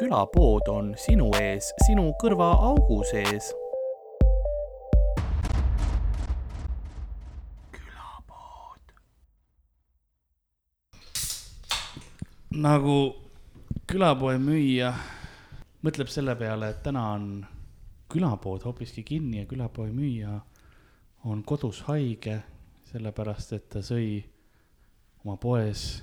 [0.00, 3.50] külapood on sinu ees, sinu kõrvaaugu sees.
[12.60, 12.94] nagu
[13.88, 14.90] külapoe müüja
[15.86, 17.28] mõtleb selle peale, et täna on
[18.10, 20.34] külapood hoopiski kinni ja külapoe müüja
[21.30, 22.40] on kodus haige,
[22.90, 24.18] sellepärast et ta sõi
[25.22, 26.02] oma poes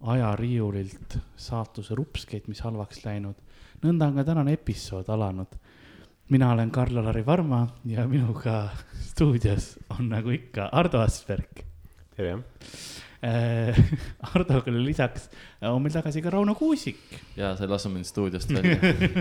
[0.00, 3.36] ajariiulilt saatuse rupskeid, mis halvaks läinud.
[3.82, 5.58] nõnda on ka tänane episood alanud.
[6.28, 8.68] mina olen Karl-Alari Varma ja minuga
[9.00, 11.64] stuudios on nagu ikka Ardo Asperg.
[12.16, 12.38] tere!
[13.20, 15.28] Hardoga lisaks
[15.68, 17.00] on meil tagasi ka Rauno Kuusik.
[17.36, 18.78] ja sa ei lasu mind stuudiost välja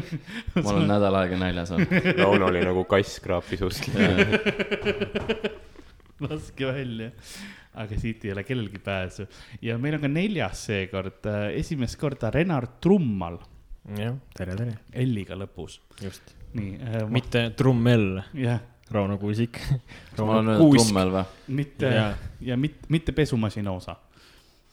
[0.64, 1.91] ma olen nädal aega näljas olnud.
[2.17, 3.89] Rauno oli nagu kass kraapis ust.
[6.23, 7.12] laske välja,
[7.78, 9.28] aga siit ei ole kellelgi pääsu
[9.62, 13.38] ja meil on ka neljas seekord, esimest korda Renard Trummal.
[13.98, 14.75] jah, tere, tere.
[15.06, 15.80] L-iga lõpus.
[16.02, 16.34] just.
[16.58, 17.08] nii äh,.
[17.09, 18.22] mitte trummell.
[18.34, 18.62] jah.
[18.90, 19.59] Rauno Kuusik.
[20.17, 21.25] trummel või?
[21.59, 22.06] mitte ja,
[22.42, 24.00] ja mitte, mitte pesumasina osa.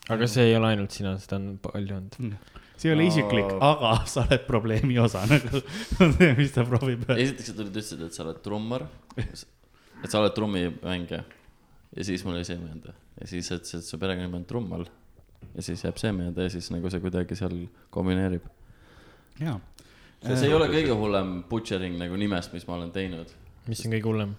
[0.09, 2.37] aga see ei ole ainult sina, seda on palju olnud.
[2.77, 7.53] see ei ole isiklik, aga sa oled probleemi osa nagu see, mis ta proovib esiteks
[7.53, 8.87] sa tulid, ütlesid, et sa oled trummar,
[9.21, 11.27] et sa oled trummimängija
[11.97, 14.87] ja siis mul jäi see meelde ja siis ütlesid, et su perekonnanimi on Trummal
[15.55, 17.55] ja siis jääb see meelde ja siis nagu see kuidagi seal
[17.95, 18.49] kombineerib.
[19.41, 19.61] jaa.
[20.23, 23.33] see, ei ole kõige hullem butchering nagu nimest, mis ma olen teinud.
[23.69, 24.37] mis on kõige hullem?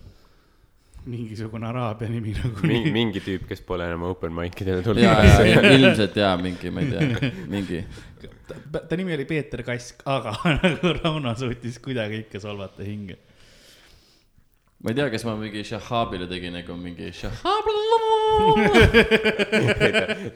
[1.07, 5.03] mingisugune araabia nimi nagu mingi, mingi tüüp, kes pole enam open mic idele tulnud.
[5.05, 7.79] ja, ja, ja ilmselt jaa, mingi, ma ei tea, mingi.
[8.49, 13.17] ta, ta nimi oli Peeter Kask, aga nagu Rauno suutis kuidagi ikka solvata hinge
[14.83, 17.65] ma ei tea, kas ma mingi Shahabile tegin nagu mingi Shahab.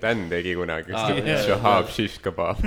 [0.02, 2.58] Dan tegi kunagi Aa, jah, Shahab shish kebab.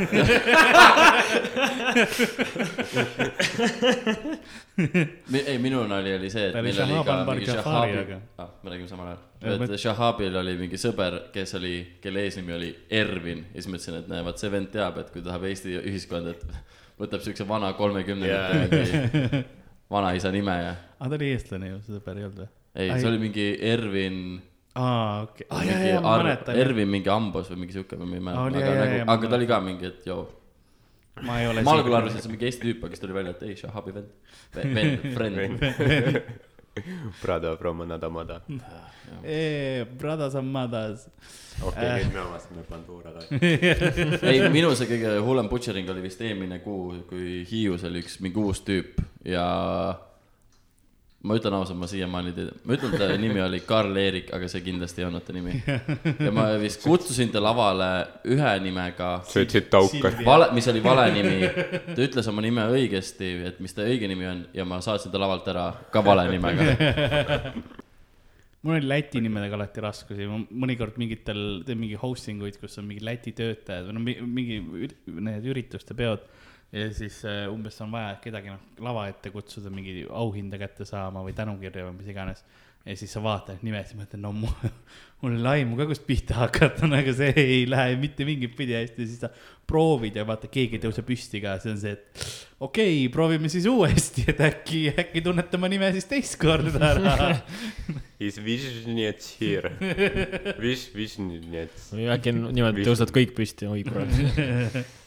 [5.47, 8.88] ei, minu nali oli see, et meil oli ka mingi Shahabi aga- ah, me räägime
[8.88, 9.16] samal Ja,
[9.50, 9.62] ajal.
[9.66, 13.98] et Shahabil oli mingi sõber, kes oli, kelle eesnimi oli Ervin ja siis ma ütlesin,
[14.00, 16.43] et näe, vaat see vend teab, et kui ta tahab Eesti ühiskonda, et
[17.00, 19.44] võtab siukse vana kolmekümnendate mingi
[19.91, 20.75] vanaisa nime ja.
[20.99, 22.50] aga ta oli eestlane ju, see sõber ei olnud või?
[22.75, 24.22] ei, see oli mingi Ervin.
[24.75, 26.62] aa, okei, aa jaa, jaa, ma mäletan.
[26.65, 29.50] Ervin mingi Ambos või mingi siuke või ma ei mäleta, aga nagu, aga ta oli
[29.50, 30.25] ka mingi, et joo.
[31.27, 31.67] ma ei ole.
[31.67, 33.61] ma algul arvasin, et see on mingi Eesti tüüp, aga siis tuli välja, et ei,
[33.61, 34.11] Shahabi vend.
[34.56, 36.53] vend, friend.
[37.22, 38.40] Brother from another mother.
[39.22, 41.08] Eh, Bradas Amadas.
[41.62, 43.38] okei, nüüd me avastame Pandora lae.
[44.30, 48.42] ei, minu see kõige hullem butchering oli vist eelmine kuu, kui Hiius oli üks mingi
[48.42, 48.98] uus tüüp
[49.28, 49.44] ja
[51.24, 54.60] ma ütlen ausalt, ma siiamaani ei tea, ma ütlen, ta nimi oli Karl-Erik, aga see
[54.66, 55.54] kindlasti ei olnud ta nimi.
[56.26, 57.88] ja ma vist kutsusin ta lavale
[58.34, 60.12] ühe nimega, sa ütlesid tauka.
[60.26, 61.38] vale, mis oli vale nimi.
[61.94, 65.22] ta ütles oma nime õigesti, et mis ta õige nimi on ja ma saatsin ta
[65.22, 67.54] lavalt ära ka vale nimega.
[68.64, 73.04] mul oli Läti nimedega alati raskusi, mõnikord mingitel, teen mingi hosting uid, kus on mingi
[73.04, 74.60] Läti töötajad või no mi- mingi
[75.24, 76.24] need ürituste peod.
[76.74, 81.22] Ja siis äh, umbes on vaja kedagi noh lava ette kutsuda mingi auhinda kätte saama
[81.24, 82.44] või tänukirja või mis iganes.
[82.84, 84.70] ja siis sa vaatad nimesid, mõtled, no mul,
[85.22, 88.56] mul ei ole aimu ka, kust pihta hakata, no aga see ei lähe mitte mingit
[88.58, 89.30] pidi hästi, siis sa
[89.64, 92.26] proovid ja vaata, keegi ei tõuse püsti ka, see on see, et
[92.58, 97.30] okei okay,, proovime siis uuesti, et äkki, äkki tunnete oma nime siis teist korda ära
[98.24, 99.72] Is Vizhnets here?
[100.58, 101.88] Viš, Vizhnets.
[101.94, 105.02] või äkki niimoodi tõusvad kõik püsti, oi kurat.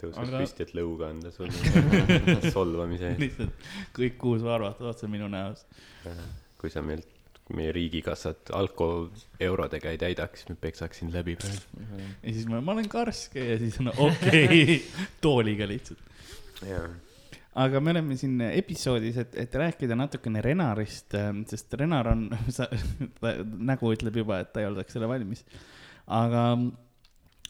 [0.00, 3.22] Tõuseb Aga- püsti, et lõuga anda sulle solvamise eest.
[3.22, 5.64] lihtsalt kõik kuus varvat otse minu näos.
[6.58, 7.08] kui sa meilt,
[7.56, 8.88] meie riigikassat alko
[9.40, 11.82] eurodega ei täidaks, siis me peksaks sind läbi praegu.
[12.22, 14.80] ja siis ma, ma olen karske ja siis on okei okay,
[15.24, 16.02] tooliga lihtsalt.
[16.68, 16.88] jaa.
[17.64, 21.16] aga me oleme siin episoodis, et, et rääkida natukene Renarist,
[21.50, 22.28] sest Renar on,
[23.72, 25.44] nägu ütleb juba, et ta ei olnud selle valmis.
[26.06, 26.44] aga,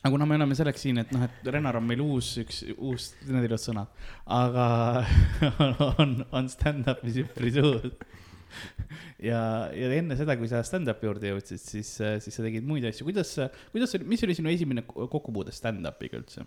[0.03, 3.11] aga kuna me oleme selleks siin, et noh, et Renar on meil uus, üks uus,
[3.27, 4.07] need ei olnud sõnad,
[4.39, 4.69] aga
[6.05, 7.91] on, on stand-up'is üpris uus.
[9.31, 9.41] ja,
[9.75, 13.35] ja enne seda, kui sa stand-up'i juurde jõudsid, siis, siis sa tegid muid asju, kuidas,
[13.75, 16.47] kuidas, mis oli sinu esimene kokkupuude stand-up'iga üldse?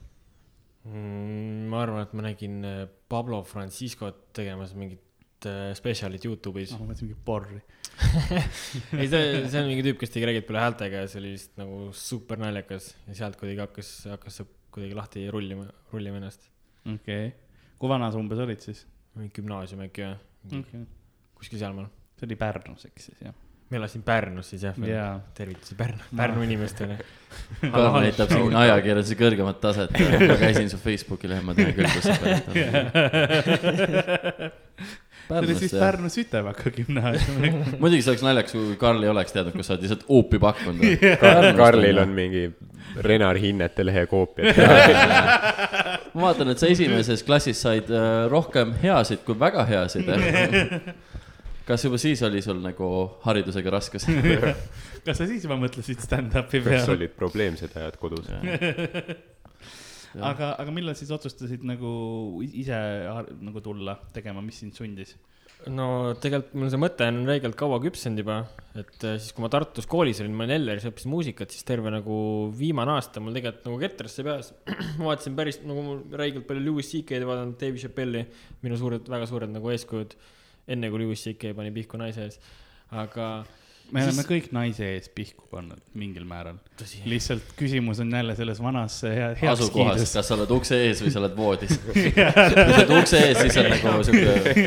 [0.87, 5.03] Mm, ma arvan, et ma nägin äh, Pablo Franciscot tegemas mingit
[5.49, 7.59] äh, spetsialit Youtube'is noh, ma mõtlesin mingi porri.
[8.99, 9.21] ei, see,
[9.51, 12.41] see on mingi tüüp, kes tegi räägib peale häältega ja see oli lihtsalt nagu super
[12.41, 14.41] naljakas ja sealt kuidagi hakkas, hakkas
[14.71, 16.49] kuidagi lahti rullima, rullima ennast.
[16.85, 17.31] okei okay.,
[17.81, 18.85] kui vana sa umbes olid siis
[19.17, 20.83] mingi gümnaasium äkki või, okay.?
[21.37, 21.91] kuskil sealmaal.
[22.17, 23.37] see oli Pärnus, eks siis jah
[23.71, 25.19] ma elasin Pärnus siis jah Jaa.
[25.33, 26.97] tervitusi Pärnu, Pärnu inimestele.
[27.61, 29.93] Karl näitab siin ajakirjanduse kõrgemat taset.
[30.31, 32.59] ma käisin su Facebooki lehel, ma tean küll, kust sa pärit oled.
[35.31, 37.37] see oli siis Pärnu Sütevaka gümnaasium.
[37.83, 41.07] muidugi see oleks naljakas, kui Karl ei oleks teadnud, kus sa oled lihtsalt huupi pakkunud.
[41.61, 42.43] Karlil on mingi
[43.07, 44.51] Renar Hinnete lehe koopia.
[46.11, 50.11] ma vaatan, et sa esimeses klassis said äh, rohkem heasid kui väga heasid.
[51.71, 52.91] Kas juba siis oli sul nagu
[53.25, 54.15] haridusega raskusi?
[55.05, 56.97] kas sa siis juba mõtlesid stand-up'i kas peale?
[56.97, 58.27] olid probleemsed ajad kodus?
[60.31, 61.91] aga, aga millal siis otsustasid nagu
[62.51, 65.15] ise har- nagu tulla tegema, mis sind sundis?
[65.69, 68.39] no tegelikult mul see mõte on räigelt kaua küpsenud juba,
[68.73, 71.91] et äh, siis, kui ma Tartus koolis olin, ma olin Elleris, õppisin muusikat, siis terve
[71.93, 72.15] nagu
[72.57, 74.51] viimane aasta mul tegelikult nagu ketrasse peas.
[74.97, 78.25] ma vaatasin päris nagu mul räigelt palju Louis CK-d vaadanud, Dave Chappelle'i,
[78.65, 80.17] minu suured, väga suured nagu eeskujud.
[80.67, 82.37] Enne kui Louis CK pani pihku naise ees,
[82.91, 83.31] aga
[83.91, 86.55] me Siis- oleme kõik naise ees pihku pannud mingil määral.
[87.05, 91.19] lihtsalt küsimus on jälle selles vanas hea- asukohas, kas sa oled ukse ees või sa
[91.19, 91.75] oled voodis?
[91.83, 92.45] kui sa
[92.77, 94.65] oled ukse ees, siis on nagu siuke,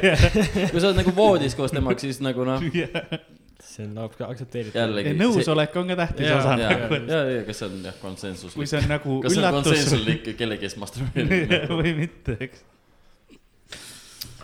[0.74, 2.60] kui sa oled nagu voodis koos temaga, siis nagu noh,
[3.66, 4.76] see on ak- aktsepteeritav.
[4.82, 5.14] jällegi.
[5.18, 8.68] nõusolek on ka tähtis Jaa, osa ja, ja, ja kas see on jah, kui konsensuslik?
[8.70, 11.62] see on nagu kas see on üllatus konsensuslik kellegi ees masturbeerimine?
[11.72, 12.62] või mitte, eks.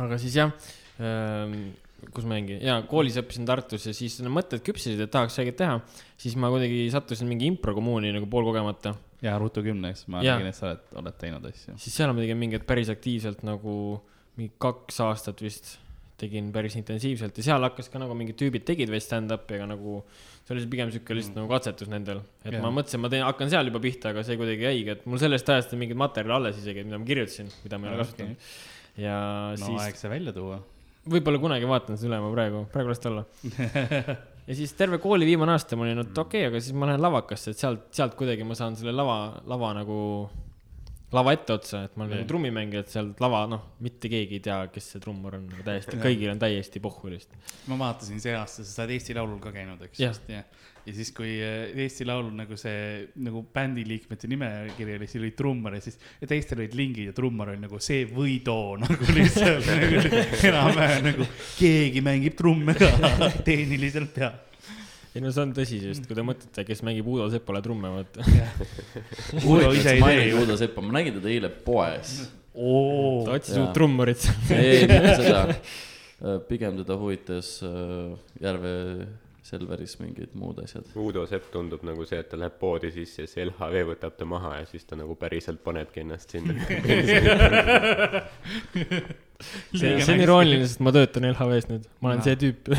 [0.02, 0.52] aga siis jah
[0.98, 5.78] kus ma olingi, jaa, koolis õppisin Tartus ja siis mõtted küpsesid, et tahaks midagi teha.
[6.20, 8.96] siis ma kuidagi sattusin mingi improkommuuni nagu poolkogemata.
[9.22, 10.40] ja Ruutu kümneks, ma Jaa.
[10.40, 11.76] nägin, et sa oled, oled teinud asju.
[11.76, 13.76] siis seal ma tegin mingit päris aktiivselt nagu
[14.38, 15.76] mingi kaks aastat vist
[16.22, 20.02] tegin päris intensiivselt ja seal hakkas ka nagu mingid tüübid tegid veits stand-up'i, aga nagu
[20.42, 22.62] see oli pigem sihuke lihtsalt nagu katsetus nendel, et Jaa.
[22.62, 25.50] ma mõtlesin, ma teen, hakkan seal juba pihta, aga see kuidagi jäigi, et mul sellest
[25.54, 28.52] ajast on mingid materjali alles isegi, mida ma kirjutasin, mida ma ei ole kasutanud.
[29.02, 29.16] ja
[29.56, 30.60] no siis aeg see välja tuua.
[31.10, 33.24] Võib-olla kunagi vaatan seda üle, ma praegu, praegu las ta olla.
[34.48, 37.02] ja siis terve kooli viimane aasta ma olin, et okei okay,, aga siis ma lähen
[37.02, 39.18] lavakasse, et sealt, sealt kuidagi ma saan selle lava,
[39.50, 39.98] lava nagu,
[41.12, 44.58] lava etteotsa, et ma olen nagu trummimängija, et sealt lava, noh, mitte keegi ei tea,
[44.72, 47.54] kes see trummar on, täiesti, kõigil on täiesti pohhu lihtsalt.
[47.70, 50.20] ma vaatasin see aasta, sa oled Eesti Laulul ka käinud, eks Jah.
[50.32, 50.42] ja,
[50.88, 55.76] siis, kui äh, Eesti Laulul nagu see nagu bändi liikmete nimekiri oli, siis oli trummar
[55.76, 55.98] ja siis
[56.28, 60.14] teistel olid lingid ja trummar oli nagu see või too nagu lihtsalt nagu,
[60.50, 62.90] enam-vähem nagu keegi mängib trumme ka
[63.48, 64.32] tehniliselt ja.
[65.12, 68.24] Ei no see on tõsi, sest kui te mõtlete, kes mängib Uudo Sepale trumme, vaata.
[69.52, 70.28] Udo ise ei tee.
[70.40, 72.20] Uudo Seppa, ma nägin teda eile poes.
[72.52, 75.46] ta otsis uut trummurit ei, mitte seda.
[76.48, 78.72] pigem teda huvitas äh, Järve
[79.42, 80.86] Selveris mingid muud asjad.
[80.96, 84.24] Uudo Sepp tundub nagu see, et ta läheb poodi sisse ja siis LHV võtab ta
[84.28, 86.54] maha ja siis ta nagu päriselt panebki ennast sinna.
[89.76, 92.70] see see on irooniline, sest ma töötan LHV-s nüüd, ma olen see tüüp,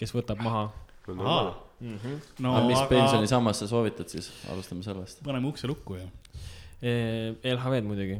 [0.00, 0.66] kes võtab maha.
[1.08, 1.36] no
[1.82, 5.22] aga mis aga pensionisammas sa soovitad siis, alustame sellest.
[5.26, 6.08] paneme ukse lukku ju.
[6.82, 8.18] LHV-d muidugi.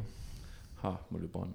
[0.81, 1.53] ahah, mul juba on.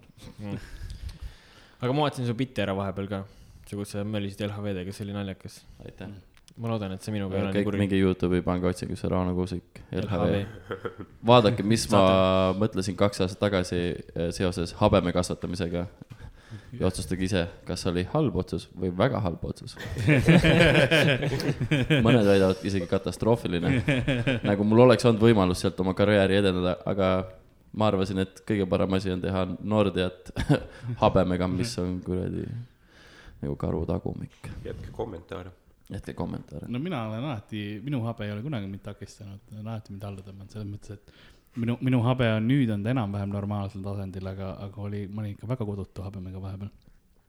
[1.81, 3.23] aga ma vaatasin su bitti ära vahepeal ka,
[3.69, 5.61] see, sa mölisid LHV-dega, see oli naljakas.
[5.85, 6.13] aitäh.
[6.59, 7.83] ma loodan, et see minuga ei ole nii kuri.
[7.85, 11.09] minge Youtube'i, pange otsingusse Rauno Kuusik, LHV LHV..
[11.33, 12.03] vaadake, mis ma
[12.59, 15.87] mõtlesin kaks aastat tagasi eh, seoses habeme kasvatamisega.
[16.79, 19.77] Ja otsustage ise, kas oli halb otsus või väga halb otsus.
[22.07, 23.75] mõned väidavad isegi katastroofiline.
[24.47, 27.13] nagu mul oleks olnud võimalus sealt oma karjääri edendada, aga
[27.79, 30.33] ma arvasin, et kõige parem asi on teha Nordiat
[31.03, 32.45] habemega, mis on kuradi
[33.43, 34.37] nagu karu tagumik.
[34.65, 35.51] jätke kommentaare.
[35.91, 36.67] jätke kommentaare.
[36.69, 40.25] no mina olen alati, minu habe ei ole kunagi mind takistanud, on alati mind alla
[40.25, 44.53] tõmmanud, selles mõttes, et minu, minu habe on nüüd on ta enam-vähem normaalsel tasandil, aga,
[44.67, 46.71] aga oli, ma olin ikka väga kodutu habemega vahepeal.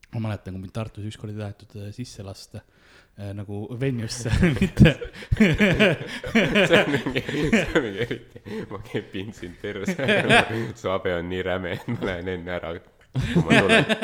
[0.09, 4.95] ma mäletan, kui mind Tartus ükskord ei tahetud äh, sisse lasta äh, nagu venue'sse, mitte
[5.37, 9.97] see on mingi, see on mingi eriti, ma kepin sind perse.
[10.81, 12.73] su habe on nii räme, et ma lähen enne ära,
[13.13, 13.85] ma tulen.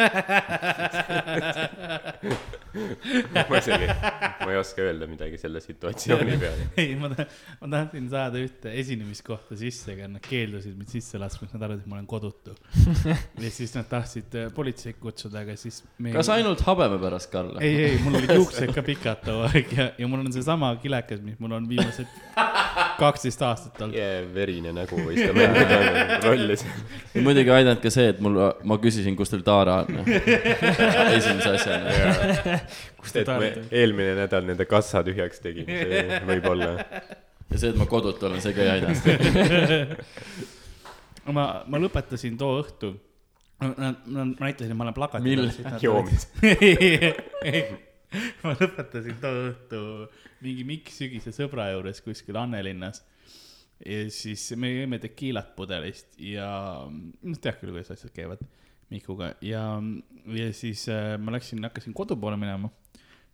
[3.50, 6.68] ma isegi, ma ei oska öelda midagi selle situatsiooni peale.
[6.82, 7.30] ei, ma tahan,
[7.62, 11.92] ma tahtsin saada ühte esinemiskohta sisse, aga nad keeldusid mind sisse laskmast, nad arvasid, et
[11.92, 12.56] ma olen kodutu.
[13.44, 16.14] ja siis nad tahtsid äh, politseid kutsuda, aga siis me...
[16.16, 17.56] kas ainult habeme pärast, Karl?
[17.64, 21.24] ei, ei, mul olid juuksed ka pikad too aeg ja, ja mul on seesama kilekas,
[21.26, 22.10] mis mul on viimased
[23.00, 23.98] kaksteist aastat olnud.
[24.36, 25.78] verine nägu võis ta mängida
[26.28, 26.78] rolli seal.
[27.25, 28.36] muidugi aidanud ka see, et mul,
[28.68, 29.88] ma küsisin, kus teil Taara on.
[30.08, 31.88] esimese asjana.
[33.02, 33.60] kus te et ma tahate?
[33.72, 36.70] eelmine nädal nende kassa tühjaks tegin, see võib olla.
[36.84, 38.98] ja see, et ma kodutu olen, see ka ei aidanud.
[41.38, 42.88] ma, ma lõpetasin too õhtu.
[43.62, 43.66] ma,
[44.06, 45.28] ma näitasin, ma olen plakatil.
[45.46, 46.24] Mil- joomis.
[48.44, 49.80] ma lõpetasin too õhtu
[50.46, 53.04] mingi Mikk Sügise sõbra juures kuskil Annelinnas.
[53.86, 56.48] ja siis me jõime tekiilat pudelist ja
[56.88, 58.44] noh, tead küll, kuidas asjad käivad
[58.94, 59.66] Mikuga ja,
[60.30, 62.70] ja siis äh, ma läksin, hakkasin kodu poole minema.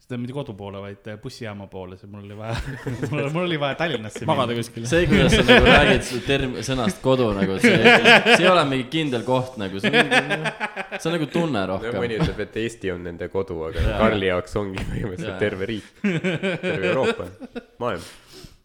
[0.01, 2.55] Seda mitte kodu poole, vaid äh, bussijaama poole, sest mul oli vaja,
[3.11, 4.55] mul mul oli vaja Tallinnasse magada.
[4.57, 4.87] kuskil.
[4.89, 7.77] see, kuidas sa nagu räägid seda term-, sõnast kodu nagu, see,
[8.33, 10.49] see ei ole mingi kindel koht nagu, see on,
[10.97, 12.17] see on nagu tunne no rohkem mõni.
[12.17, 14.01] ütleb, et Eesti on nende kodu, aga Jaa.
[14.01, 17.29] Karli jaoks ongi põhimõtteliselt terve riik, terve Euroopa,
[17.83, 18.09] maailm.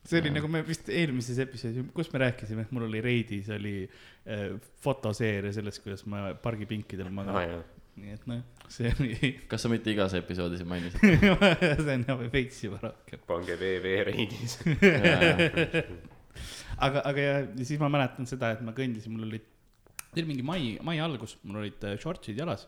[0.07, 3.79] see oli nagu me vist eelmises episoodis, kus me rääkisime, et mul oli Reidis oli
[3.85, 4.49] äh,
[4.83, 7.43] fotoseeria sellest, kuidas ma pargipinkidel magan.
[7.45, 7.65] jaa,
[8.01, 11.03] nii et noh, see oli, kas sa mitte igas episoodis ei mainisid?
[11.87, 13.23] see on jah veits juba rohkem.
[13.29, 14.59] pange VV Reinis.
[16.87, 19.47] aga, aga ja, siis ma mäletan seda, et ma kõndisin, mul olid,
[20.11, 22.67] see oli mingi mai, mai algus, mul olid äh, shortsid jalas.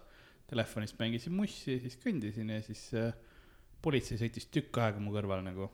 [0.49, 3.11] Telefonist mängisin mussi siis kõndisin ja siis äh,
[3.85, 5.69] politsei sõitis tükk aega mu kõrval nagu.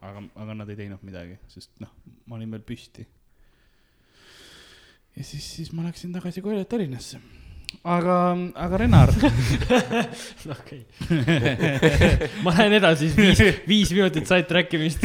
[0.00, 1.90] aga, aga nad ei teinud midagi, sest noh,
[2.26, 3.06] ma olin veel püsti.
[5.16, 7.20] ja siis, siis ma läksin tagasi koju Tallinnasse.
[7.84, 8.16] aga,
[8.54, 9.10] aga Renar,
[10.56, 10.82] okei.
[12.44, 15.04] ma lähen edasi, viis, viis minutit sidetrack imist.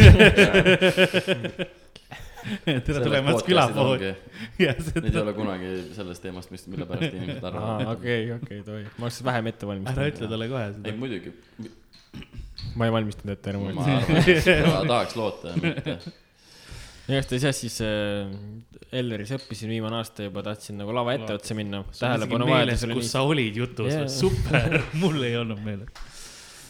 [2.65, 4.11] tere tulemast külapoodi.
[4.59, 7.95] ja Need ei ole kunagi sellest teemast, mis, mille pärast inimesed arvavad.
[7.95, 8.83] okei, okei, tohi.
[8.97, 10.13] ma oleks vähem ette ära valmistanud.
[10.13, 10.97] ütle talle kohe ei seda.
[10.99, 11.33] muidugi,
[12.75, 14.21] ma ei valmistanud ette ära ma arvan,
[14.67, 15.99] ma tahaks loota, mitte.
[17.09, 18.31] Igastahes jah, siis äh,
[18.95, 21.83] Elleris õppisin viimane aasta juba, tahtsin nagu lava etteotsa minna.
[21.99, 25.91] tähelepanu vajadus, oli kus nii, sa olid jutus yeah., super, mul ei olnud meeles.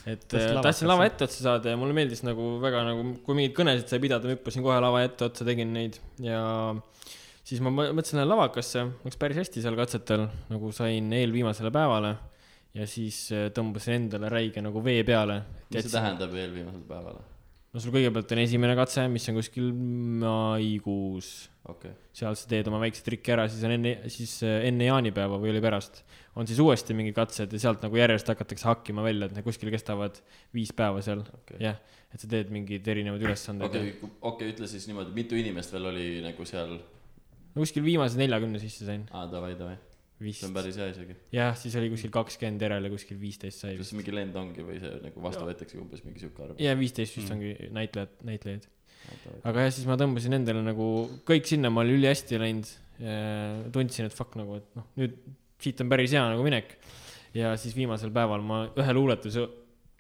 [0.06, 3.56] et äh, lava tahtsin lava etteotsa saada ja mulle meeldis nagu väga nagu, kui mingeid
[3.58, 6.42] kõnesid sai pidada, ma hüppasin kohe lava etteotsa, tegin neid ja
[7.46, 12.16] siis ma mõ- mõtlesin, lähen lavakasse, läks päris hästi seal katsetel, nagu sain eelviimasele päevale
[12.76, 15.42] ja siis äh, tõmbasin endale räige nagu vee peale.
[15.72, 17.24] mis see tähendab eelviimasel päeval?
[17.76, 19.68] No sul kõigepealt on esimene katse, mis on kuskil
[20.22, 21.32] maikuus,
[21.68, 25.40] okei, seal sa teed oma väikse triki ära, siis on enne, siis äh, enne jaanipäeva
[25.42, 26.00] või oli pärast,
[26.40, 29.74] on siis uuesti mingid katsed ja sealt nagu järjest hakatakse hakkima välja, et need kuskil
[29.74, 30.22] kestavad
[30.56, 31.60] viis päeva seal, okei.
[31.66, 31.82] jah,
[32.16, 36.08] et sa teed mingeid erinevaid ülesandeid okei, okei, ütle siis niimoodi, mitu inimest veel oli
[36.24, 39.76] nagu seal, no kuskil viimase neljakümne sisse sain, aa davai, davai,
[40.22, 40.54] vist see on.
[40.56, 41.16] päris hea isegi.
[41.36, 44.94] jah, siis oli kuskil kakskümmend järele, kuskil viisteist sai kas mingi lend ongi või see
[45.04, 46.62] nagu vastu võetaksegi umbes mingi sihuke arv?
[46.62, 47.36] ja viisteist vist Mm.
[47.36, 48.68] ongi näitlejad, näitlejaid.
[49.44, 50.88] aga jah, siis ma tõmbasin endale nagu
[51.28, 52.72] kõik sinnamaale ülihästi läinud.
[53.76, 55.18] tundsin, et fuck nagu, et noh, nüüd
[55.60, 56.78] siit on päris hea nagu minek.
[57.36, 59.44] ja siis viimasel päeval ma ühe luuletuse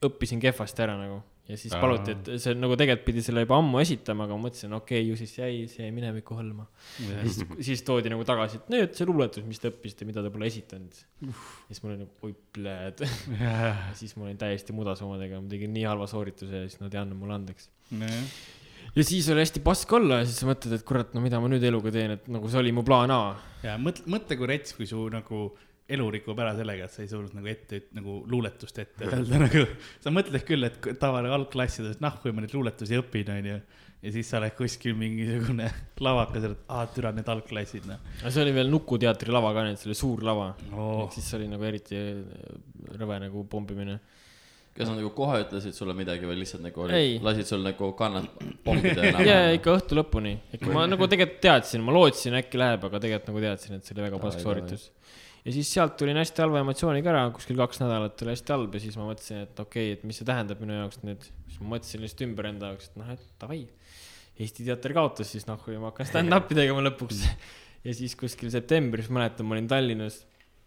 [0.05, 3.81] õppisin kehvasti ära nagu ja siis paluti, et see nagu tegelikult pidi selle juba ammu
[3.83, 6.65] esitama, aga ma mõtlesin, okei okay,, ju siis jäi see mineviku hõlma.
[6.97, 10.49] siis, siis toodi nagu tagasi, et nüüd see luuletus, mis te õppisite, mida te pole
[10.49, 11.01] esitanud.
[11.69, 13.05] siis mul oli nagu, oi pljääd.
[13.43, 13.55] ja
[13.97, 17.03] siis ma olin täiesti mudas omadega, ma tegin nii halva soorituse ja siis nad ei
[17.03, 17.69] andnud mulle andeks
[18.95, 21.49] ja siis oli hästi pask olla ja siis sa mõtled, et kurat, no mida ma
[21.51, 23.21] nüüd eluga teen, et nagu see oli mu plaan A.
[23.65, 25.47] ja mõtle, mõtle, kui rets, kui su nagu
[25.85, 29.65] elu rikub ära sellega, et sa ei suutnud nagu ette, nagu luuletust ette öelda nagu.
[30.01, 33.59] sa mõtled küll, et tavaline algklassides, noh, kui ma neid luuletusi õpin, onju.
[34.05, 35.69] ja siis sa oled kuskil mingisugune
[36.07, 39.65] lavakas, et aa, türa need algklassid, noh aga see oli veel Nuku teatri lava ka,
[39.67, 41.05] nii et see oli suur lava oh.
[41.13, 42.01] siis see oli nagu eriti
[42.95, 43.99] rõve nagu pommimine.
[44.73, 48.41] kas nad nagu kohe ütlesid sulle midagi või lihtsalt nagu olid, lasid sul nagu kannat
[48.65, 52.89] pommida ja, ja ikka õhtu lõpuni, ikka ma nagu tegelikult teadsin, ma lootsin, äkki läheb,
[52.89, 54.89] aga tegelikult nagu teadsin, et see oli väga pask sooritus.
[55.45, 58.83] Ja siis sealt tulin hästi halva emotsiooniga ära, kuskil kaks nädalat oli hästi halb ja
[58.83, 61.27] siis ma mõtlesin, et okei okay,, et mis see tähendab minu jaoks nüüd.
[61.47, 63.63] siis ma mõtlesin lihtsalt ümber enda jaoks, et noh, et davai.
[64.35, 67.21] Eesti Teater kaotas siis noh, kui ma hakkan stand-up'i tegema lõpuks.
[67.85, 70.23] ja siis kuskil septembris mäletan, ma olin Tallinnas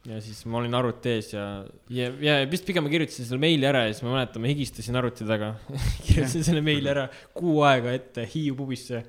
[0.07, 1.45] ja siis ma olin arvuti ees ja,
[1.91, 4.99] ja, ja vist pigem ma kirjutasin selle meili ära ja siis ma mäletan, ma higistasin
[5.01, 5.57] arvuti taga.
[6.07, 9.03] kirjutasin selle meili ära kuu aega ette Hiiu pubisse.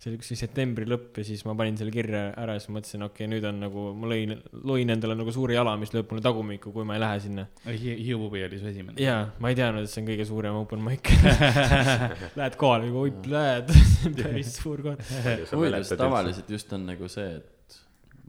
[0.00, 3.02] See oli kuskil septembri lõpp ja siis ma panin selle kirja ära ja siis mõtlesin,
[3.04, 4.32] okei okay,, nüüd on nagu, ma lõin,
[4.64, 7.44] loin endale nagu suure jala, mis lööb mulle tagumikku, kui ma ei lähe sinna.
[7.68, 8.96] Hiiu pubi oli su esimene.
[9.02, 11.12] jaa, ma ei teadnud, et see on kõige suurem open mic.
[12.40, 13.74] Lähed kohale, oi, lähed,
[14.22, 15.04] päris suur koht.
[15.52, 17.60] huvitav, sest tavaliselt just on nagu see, et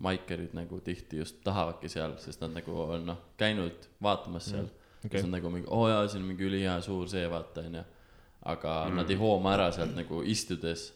[0.02, 4.78] maikerid nagu tihti just tahavadki seal, sest nad nagu on noh, käinud vaatamas seal mm..
[5.02, 5.18] Okay.
[5.18, 7.84] siis on nagu mingi, oo jaa, siin on mingi ülihea suur see, vaata, onju.
[8.52, 9.00] aga mm.
[9.00, 10.92] nad ei hooma ära sealt nagu istudes,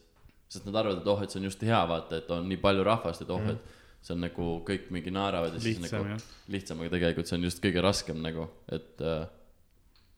[0.50, 2.84] sest nad arvavad, et oh, et see on just hea, vaata, et on nii palju
[2.86, 6.12] rahvast, et oh mm., et see on nagu kõik mingi naeravad ja siis lihtsam nagu
[6.14, 6.26] jah.
[6.54, 8.46] lihtsam, aga tegelikult see on just kõige raskem nagu,
[8.78, 9.24] et äh,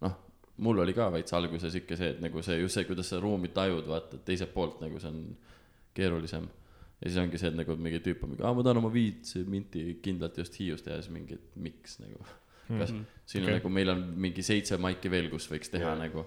[0.03, 0.15] noh,
[0.67, 3.48] mul oli ka veits alguses ikka see, et nagu see just see, kuidas sa ruumi
[3.55, 5.22] tajud, vaata, teiselt poolt nagu see on
[5.96, 6.50] keerulisem.
[7.01, 9.31] ja siis ongi see, et nagu mingi tüüp on mingi, aa, ma tahan oma viit
[9.48, 12.19] minti kindlalt just Hiiust ja siis mingi, et miks nagu.
[12.67, 13.03] kas Mhm.
[13.25, 13.53] siin Okei.
[13.53, 15.96] on nagu, meil on mingi seitse maiki veel, kus võiks teha Jaa.
[15.96, 16.25] nagu.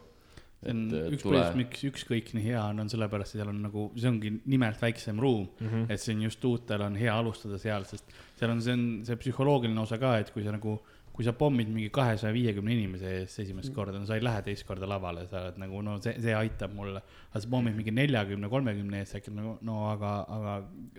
[0.61, 3.51] See on et üks tule põhjus, miks ükskõik nii hea on, on sellepärast, et seal
[3.53, 5.67] on nagu, see ongi nimelt väiksem ruum mm.
[5.67, 5.75] Mhm.
[5.75, 5.93] -hmm.
[5.95, 9.81] et siin just uutel on hea alustada seal, sest seal on, see on see psühholoogiline
[9.81, 10.77] osa ka, et kui sa nagu,
[11.17, 14.67] kui sa pommid mingi kahesaja viiekümne inimese ees esimest korda, no sa ei lähe teist
[14.69, 17.03] korda lavale, sa oled nagu no see, see aitab mulle.
[17.31, 20.59] aga sa pommid mingi neljakümne, kolmekümne ees äkki nagu no aga, aga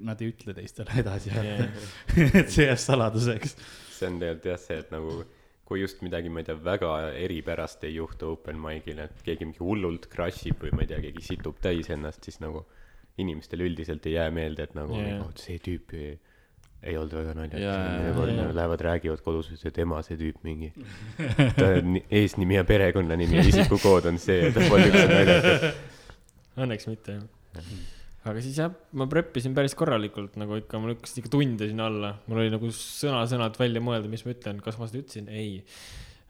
[0.09, 1.69] nad ei ütle teistele edasi Jaa.
[2.41, 3.55] et see jääb saladuseks.
[3.99, 5.21] see on tegelikult jah see, et nagu
[5.71, 9.63] kui just midagi, ma ei tea, väga eripärast ei juhtu open mic'il, et keegi mingi
[9.63, 12.65] hullult crush ib või ma ei tea, keegi situb täis ennast, siis nagu
[13.21, 15.23] inimestele üldiselt ei jää meelde, et nagu yeah.
[15.23, 16.09] oh, see tüüp ei,
[16.83, 18.09] ei olnud väga naljakas Jaa, yeah,.
[18.09, 18.35] jaa, jaa.
[18.41, 20.73] Nad lähevad, räägivad kodus, et tema, see tüüp mingi,
[21.61, 21.71] ta
[22.19, 25.81] eesnimi ja perekonnanimi ja isikukood on see, ta polnud üldse naljakas.
[26.59, 27.71] Õnneks mitte jah.
[28.21, 32.11] Aga siis jah, ma preppisin päris korralikult nagu ikka, ma lükkasin ikka tunde sinna alla,
[32.29, 35.61] mul oli nagu sõna-sõnalt välja mõelda, mis ma ütlen, kas ma seda ütlesin, ei.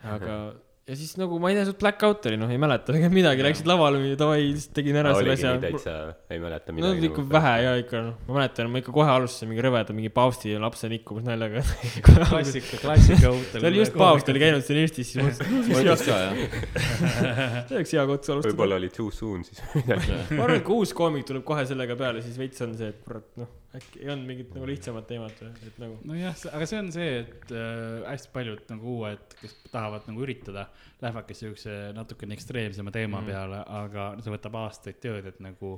[0.08, 0.38] aga,
[0.90, 3.44] ja siis nagu ma ei tea, suht black out oli, noh, ei mäleta tegelikult midagi,
[3.46, 5.94] läksid lavale, davai, lihtsalt tegin ära selle oligi asja täitsa,
[6.34, 7.12] ei mäleta no midagi.
[7.12, 10.56] ikka vähe ja ikka noh, ma mäletan, ma ikka kohe alustasin mingi rõveda mingi paavsti
[10.62, 11.62] lapse nikkumas naljaga.
[12.08, 13.62] klassika, klassika uutel.
[13.62, 16.60] see oli just paavst oli käinud siin Eestis, siis mõtlesin, et ütleks ka jah.
[17.70, 18.56] see oleks hea kots alustada.
[18.56, 20.18] võib-olla oli too soon siis midagi.
[20.34, 23.06] ma arvan, et kui uus koomik tuleb kohe sellega peale, siis veits on see, et
[23.06, 25.98] kurat, noh, äkki ei olnud mingit nagu lihtsamat teemat või, et nagu.
[26.10, 30.66] nojah, aga see on see, et äh, hästi paljud nagu uued, kes tahavad nagu üritada,
[31.04, 33.32] lähevadki siukse natukene ekstreemsema teema mm.
[33.32, 35.78] peale, aga see võtab aastaid tööd, et nagu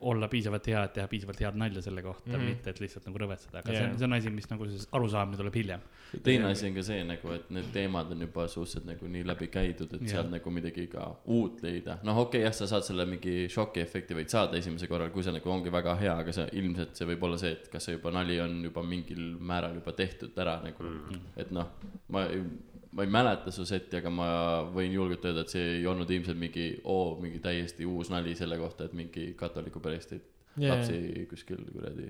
[0.00, 2.34] olla piisavalt hea, et teha piisavalt head nalja selle kohta mm.
[2.34, 2.48] -hmm.
[2.48, 3.82] mitte et lihtsalt nagu rõvetseda, aga yeah.
[3.82, 5.80] see on, see on asi, mis nagu see arusaamine tuleb hiljem.
[6.22, 9.48] teine asi on ka see nagu, et need teemad on juba suhteliselt nagu nii läbi
[9.56, 10.10] käidud, et Jah.
[10.10, 11.98] sealt nagu midagi ka uut leida.
[12.02, 15.34] noh, okei okay,, jah, sa saad selle mingi šokiefekti võid saada esimese korral, kui see
[15.34, 18.14] nagu ongi väga hea, aga see ilmselt see võib olla see, et kas see juba
[18.14, 21.74] nali on juba mingil määral juba tehtud ära nagu mm., et noh,
[22.14, 22.44] ma ei
[22.92, 24.28] ma ei mäleta su seti, aga ma
[24.72, 28.58] võin julgelt öelda, et see ei olnud ilmselt mingi oo, mingi täiesti uus nali selle
[28.60, 30.24] kohta, et mingi katoliku peresid
[30.58, 32.08] Jaa, lapsi kuskil kuradi.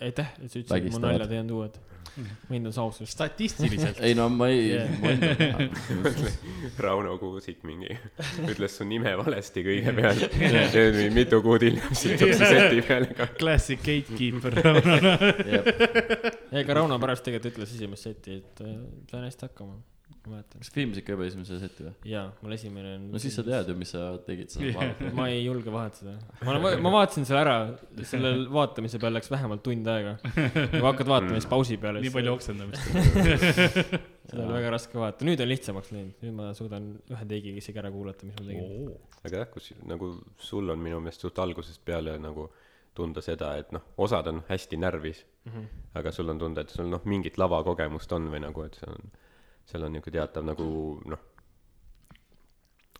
[0.00, 1.78] aitäh, et sa ütlesid, et mu naljad ei olnud uued.
[2.48, 3.12] ma hindan su ausust.
[3.12, 5.68] statistiliselt ei no ma ei hindan
[6.86, 7.92] Rauno Kuusik mingi
[8.50, 13.28] ütles su nime valesti kõigepealt nüüd mitu kuud hiljem situb see seti peale ka.
[13.38, 14.56] classic gatekeeper.
[15.52, 15.70] Jep.
[16.64, 18.74] ega Rauno pärast tegelikult ütles esimest seti, et äh,
[19.12, 19.78] sain hästi hakkama,
[20.28, 20.60] ma mäletan.
[20.62, 21.94] kas filmisid ka juba esimese seti või?
[22.10, 23.06] jaa, mul esimene on.
[23.14, 25.10] no siis sa tead ju, mis sa tegid seda vaadata.
[25.18, 26.14] ma ei julge vahetada.
[26.44, 27.56] ma olen, ma vaatasin selle ära,
[28.12, 30.16] selle vaatamise peal läks vähemalt tund aega.
[30.34, 32.04] kui hakkad vaatama, siis pausi peale.
[32.04, 32.36] nii palju.
[32.36, 32.86] oksendamist.
[34.28, 37.80] seda on väga raske vaadata, nüüd on lihtsamaks läinud, nüüd ma suudan ühe teigiga isegi
[37.80, 38.94] ära kuulata, mis ma tegin.
[39.24, 40.14] aga jah, kus nagu
[40.50, 42.50] sul on minu meelest suht algusest peale nagu
[42.98, 45.58] tunda seda, et noh, osad on hästi närvis mm, Mhm.
[45.58, 45.98] -hmm.
[45.98, 49.10] aga sul on tunda, et sul noh, mingit lavakogemust on või nagu, et seal on,
[49.68, 50.68] seal on niisugune teatav nagu
[51.12, 51.24] noh,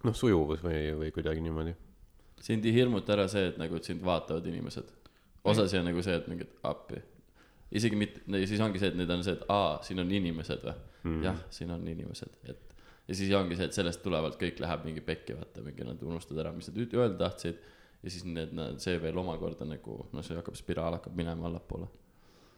[0.04, 1.74] noh, sujuvus või, või kuidagi niimoodi.
[2.44, 4.90] sind ei hirmuta ära see, et nagu, et sind vaatavad inimesed.
[5.44, 7.00] osasi on nagu see, et mingid appi.
[7.70, 10.76] isegi mitte, siis ongi see, et need on see, et aa, siin on inimesed või
[11.02, 11.22] mm..
[11.24, 12.68] jah, siin on inimesed, et
[13.08, 16.44] ja siis ongi see, et sellest tulevalt kõik läheb mingi pekki, vaata, mingi nad unustavad
[16.44, 17.62] ära, mis nad öelda tahtsid.
[18.02, 21.88] ja siis need, see veel omakorda nagu, noh, see hakkab, spiraal hakkab minema allapoole.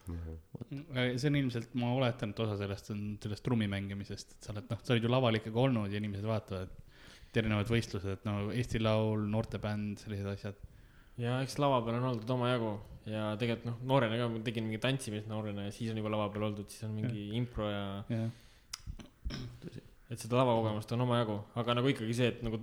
[0.09, 4.69] See on ilmselt, ma oletan, et osa sellest on sellest trummi mängimisest, et sa oled
[4.71, 6.77] noh, sa oled ju laval ikkagi olnud ja inimesed vaatavad.
[7.31, 10.57] et erinevad võistlused, no Eesti Laul, noortebänd, sellised asjad.
[11.21, 12.73] ja eks lava peal on oldud omajagu
[13.09, 16.29] ja tegelikult noh, noorena ka ma tegin mingi tantsimist noorena ja siis on juba lava
[16.33, 18.29] peal oldud, siis on mingi impro ja jah,
[20.11, 22.59] et seda lavakogemust on omajagu, aga nagu ikkagi see, et nagu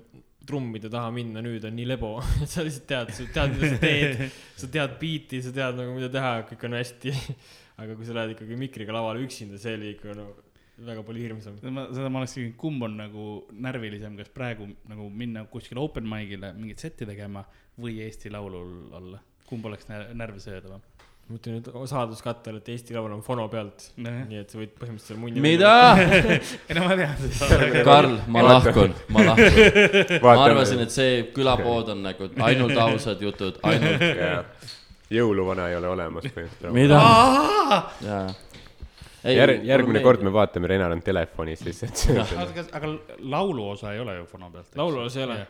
[0.46, 3.80] trummide taha minna nüüd on nii lebo, et sa lihtsalt tead, sa tead, mida sa
[3.82, 7.14] teed, sa tead biiti, sa tead nagu mida teha, kõik on hästi.
[7.78, 10.28] aga kui sa lähed ikkagi mikriga lavale üksinda, see oli ikka no
[10.86, 11.58] väga palju hirmsam.
[11.74, 13.26] ma, seda ma oleks küsinud, kumb on nagu
[13.66, 17.44] närvilisem, kas praegu nagu minna kuskile open mic'ile mingit setti tegema
[17.78, 20.82] või Eesti Laulul olla, kumb oleks nä- närve söödavam?
[21.28, 24.60] Ma ütlen nüüd saladuskatte all, et Eesti Laul on fono pealt, nojah, nii et sa
[24.60, 25.42] võid põhimõtteliselt munni.
[25.44, 25.72] mida?
[26.70, 27.26] ei no ma tean.
[27.88, 30.14] Karl, ma lahkun, ma lahkun.
[30.24, 34.72] ma arvasin, et see külapood on nagu ainult ausad jutud, ainult.
[35.12, 36.72] jõuluvana ei ole olemas põhimõtteliselt.
[36.78, 37.02] mida?
[39.28, 42.06] järg-, järgmine kord me vaatame Renaran telefonis lihtsalt.
[42.40, 44.72] aga, aga laulu osa ei ole ju fono pealt.
[44.80, 45.42] laululas ei ole,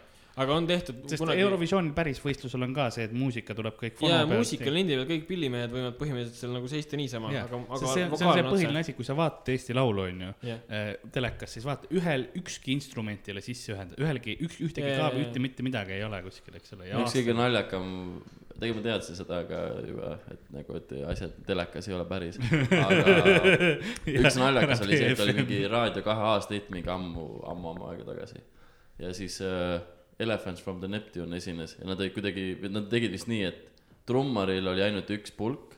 [0.44, 4.02] aga on tehtud sest kunagi Eurovisiooni päris võistlusel on ka see, et muusika tuleb kõik
[4.04, 4.32] ja pealt.
[4.32, 8.08] muusikal lindi peal kõik pillimehed võivad põhimõtteliselt seal nagu seista niisama, aga, aga see, see
[8.28, 10.64] on see põhiline asi, kui sa vaatad Eesti Laulu, onju Jah.
[10.70, 15.22] äh, telekas, siis vaata ühel, ükski instrument ei ole sisse ühendatud, ühelgi, üks, ühtegi kaabi,
[15.22, 16.90] jaa, ühte mitte midagi ei ole kuskil, eks ole.
[17.02, 17.88] üks kõige naljakam
[18.58, 22.38] tegelikult ma teadsin seda ka juba, et nagu, et asjad telekas ei ole päris.
[22.78, 23.14] aga
[24.18, 28.08] üks naljakas oli see, et oli mingi Raadio kahe aastahitt mingi ammu, ammu, ammu aega
[28.10, 28.42] tagasi.
[28.98, 29.78] ja siis äh,
[30.18, 33.58] Elephants from the Neptune esines ja nad olid kuidagi, nad tegid vist nii, et
[34.08, 35.76] trummaril oli ainult üks pulk.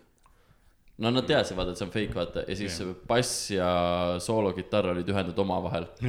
[1.00, 2.96] no nad teadsid, vaata, et see on fake, vaata, ja siis yeah.
[3.08, 3.68] bass ja
[4.20, 5.86] soolokitarr olid ühendatud omavahel.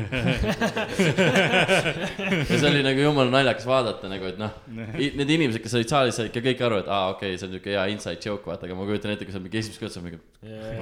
[2.50, 4.52] ja see oli nagu jumala naljakas vaadata nagu, et noh,
[5.00, 7.56] need inimesed, kes olid saalis, said ikka kõik aru, et aa, okei okay,, see on
[7.56, 10.08] siuke hea inside joke, vaata, aga ma kujutan ette, kui sa mingi esimest korda saad
[10.10, 10.20] mingi,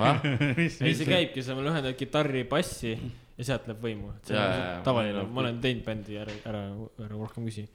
[0.01, 0.25] ah,
[0.57, 2.97] ei, see käibki, sa ühendad kitarri, bassi
[3.39, 4.11] ja sealt läheb võimu.
[4.27, 6.63] see Jaa, on tavaline, ma olen teinud bändi, ära, ära,
[7.05, 7.65] ära rohkem küsi.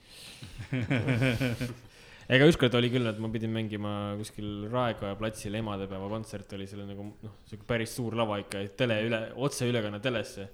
[2.35, 6.85] ega ükskord oli küll, et ma pidin mängima kuskil Raekoja platsil emadepäeva kontsert oli seal
[6.88, 10.50] nagu noh, siuke päris suur lava ikka, tele üle, otseülekanne telesse.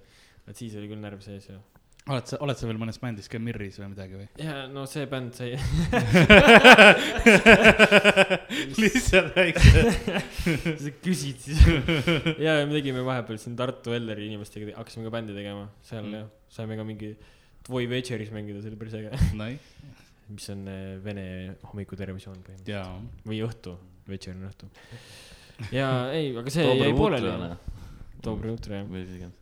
[0.47, 1.59] et siis oli küll närv sees ja.
[2.09, 4.27] Oled sa, oled sa veel mõnes bändis ka Mirris või midagi või?
[4.41, 5.51] ja no see bänd sai
[8.81, 9.83] lihtsalt väikse.
[10.83, 11.61] sa küsid siis.
[12.41, 16.15] ja, ja me tegime vahepeal siin Tartu Elleri inimestega, hakkasime ka bändi tegema, seal Mm.
[16.17, 17.11] jah, saime ka mingi
[17.67, 19.11] Tvoi Večeris mängida, see oli päris äge.
[19.37, 19.51] Nai,
[20.33, 21.25] mis on eh, Vene
[21.69, 22.95] hommikutelevisioon põhimõtteliselt jaa.
[23.29, 23.75] või õhtu,
[24.09, 24.71] Večer on õhtu.
[25.77, 27.29] ja ei, aga see jäi pooleli.
[28.25, 28.89] Dobro Utre jah.
[28.89, 29.37] või iganes.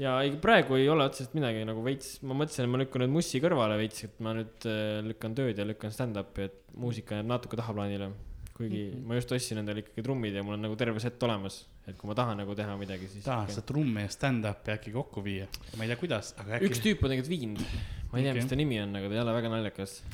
[0.00, 3.14] Ja ei, praegu ei ole otseselt midagi nagu veits, ma mõtlesin, et ma lükkan nüüd
[3.14, 7.28] mussi kõrvale veits, et ma nüüd äh, lükkan tööd ja lükkan stand-up'i, et muusika jääb
[7.30, 8.12] natuke tahaplaanile.
[8.54, 9.06] kuigi mm -hmm.
[9.06, 12.06] ma just ostsin endale ikkagi trummid ja mul on nagu terve set olemas, et kui
[12.06, 13.24] ma tahan nagu teha midagi, siis.
[13.24, 15.46] tahad sa trummi ja stand-up'i äkki kokku viia?
[15.76, 16.68] ma ei tea, kuidas, aga äkki.
[16.68, 17.64] üks tüüp on tegelikult viinud,
[18.12, 18.42] ma ei tea, Okei.
[18.42, 20.04] mis ta nimi on, aga ta ei ole väga naljakas.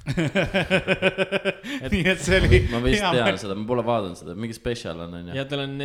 [1.92, 2.62] nii et see oli.
[2.70, 5.36] ma vist tean seda, ma pole vaadanud seda, mingi spetsial on, onju.
[5.36, 5.76] ja tal on,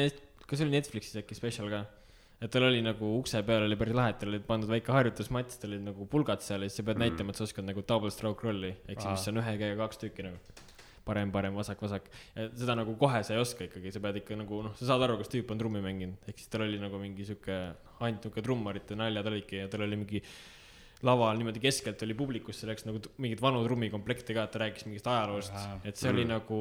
[0.48, 1.84] kas oli Netflixis äkki spetsial ka?
[2.41, 5.60] Et tal oli nagu ukse peal oli päris lahe, et tal olid pandud väike harjutusmats,
[5.62, 7.06] tal olid nagu pulgad seal ja siis sa pead mm.
[7.06, 10.02] näitama, et sa oskad nagu double stroke rolli, ehk siis mis on ühe käega kaks
[10.04, 10.41] tükki nagu.
[11.06, 12.08] parem, parem, vasak, vasak.
[12.58, 15.19] seda nagu kohe sa ei oska ikkagi, sa pead ikka nagu noh, sa saad aru,
[15.19, 17.58] kas tüüp on trummi mänginud, ehk siis tal oli nagu mingi sihuke,
[18.00, 20.24] ainult nihuke trummarite naljad olidki ja tal oli mingi
[21.06, 25.08] laval niimoodi keskelt oli publikusse läks nagu mingeid vanu trummikomplekte ka, et ta rääkis mingist
[25.12, 25.54] ajaloost
[25.86, 26.60] et see oli nagu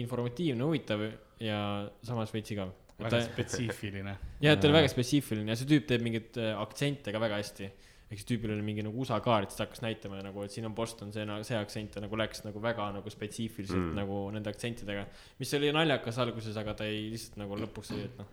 [0.00, 1.04] informatiivne, huvitav
[1.42, 1.60] ja
[2.06, 2.72] samas veits igav.
[2.98, 4.16] Väga spetsiifiline.
[4.42, 7.38] ja, et ta oli väga spetsiifiline ja see tüüp teeb mingeid äh, aktsente ka väga
[7.40, 7.68] hästi.
[8.08, 10.64] ehk siis tüübil oli mingi nagu USA kaart, siis ta hakkas näitama nagu, et siin
[10.64, 13.94] on Boston see, see aktsent ja nagu läks nagu väga nagu spetsiifiliselt Mm.
[14.00, 15.06] nagu nende aktsentidega.
[15.38, 18.30] mis oli naljakas alguses, aga ta ei lihtsalt nagu lõpuks oli, et noh.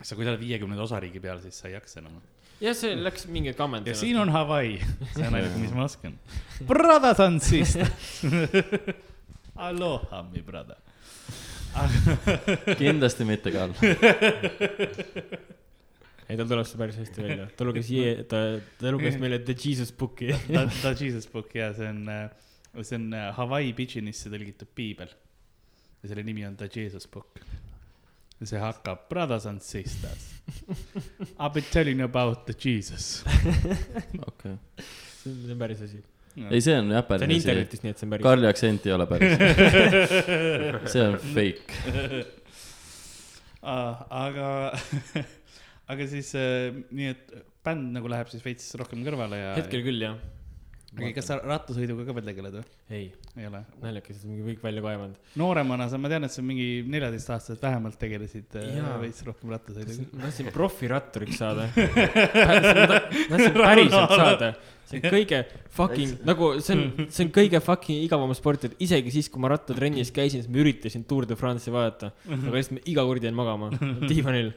[0.00, 2.16] sa, kui sa oled viiekümnenda osariigi peal, siis sa ei jaksa enam.
[2.64, 3.86] jah, see läks mingi kammend.
[3.86, 4.78] ja siin on Hawaii,
[5.14, 6.16] see on ainuke, mis ma oskan.
[6.66, 8.24] Brothers and sisters.
[9.68, 10.76] Aloha, mi brother.
[12.78, 13.74] Kindlasti mitte, Karl.
[16.28, 17.90] ei, tal tuleb see päris hästi välja, ta luges,
[18.30, 18.40] ta,
[18.80, 20.32] ta luges meile The Jesus Book'i.
[20.54, 22.08] ta, ta Jesus Book ja see on,
[22.80, 25.12] see on äh, Hawaii pidžinisse tõlgitud piibel.
[26.02, 27.42] ja selle nimi on The Jesus Book.
[28.40, 30.30] ja see hakkab Brothers and sisters.
[31.40, 33.24] I be telling you about the Jesus.
[34.30, 34.58] okei.
[35.22, 36.04] see on päris asi.
[36.34, 37.40] ei, see on jah see päris on asi.
[37.42, 38.26] internetis, nii et see on päris.
[38.26, 39.34] Karli aktsent ei ole päris.
[40.94, 41.80] see on fake.
[43.64, 44.48] aga,
[45.94, 49.52] aga siis äh, nii, et bänd nagu läheb siis veits rohkem kõrvale ja.
[49.58, 50.18] hetkel küll jah.
[50.94, 52.64] Aga kas sa rattasõiduga ka veel tegeled või?
[52.94, 53.06] ei,
[53.38, 53.60] ei ole?
[53.82, 55.32] naljakas, et mingi kõik välja kaevanud.
[55.40, 60.06] nooremana sa, ma tean, et sa mingi neljateistaastaselt vähemalt tegelesid äh, veits rohkem rattasõiduga.
[60.12, 61.66] ma tahtsin profiratturiks saada.
[63.32, 64.52] tahtsin päriselt saada.
[64.84, 65.40] see on kõige
[65.74, 66.84] fucking, nagu see on,
[67.16, 70.62] see on kõige fucking igavam sport, et isegi siis, kui ma rattatrennis käisin, siis ma
[70.62, 72.12] üritasin Tour de France'i vaadata.
[72.28, 73.72] aga lihtsalt ma iga kord jäin magama
[74.10, 74.54] diivanil.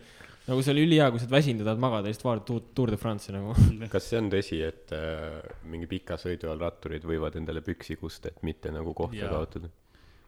[0.48, 2.94] Nagu see oli ülihea, kui sa oled väsinud ja tahad magada, lihtsalt vaatad Tour, Tour
[2.94, 3.56] de France'i nagu.
[3.94, 8.32] kas see on tõsi, et äh, mingi pika sõidu all ratturid võivad endale püksi kusta,
[8.32, 9.34] et mitte nagu kohta Jaa.
[9.34, 9.72] kaotada?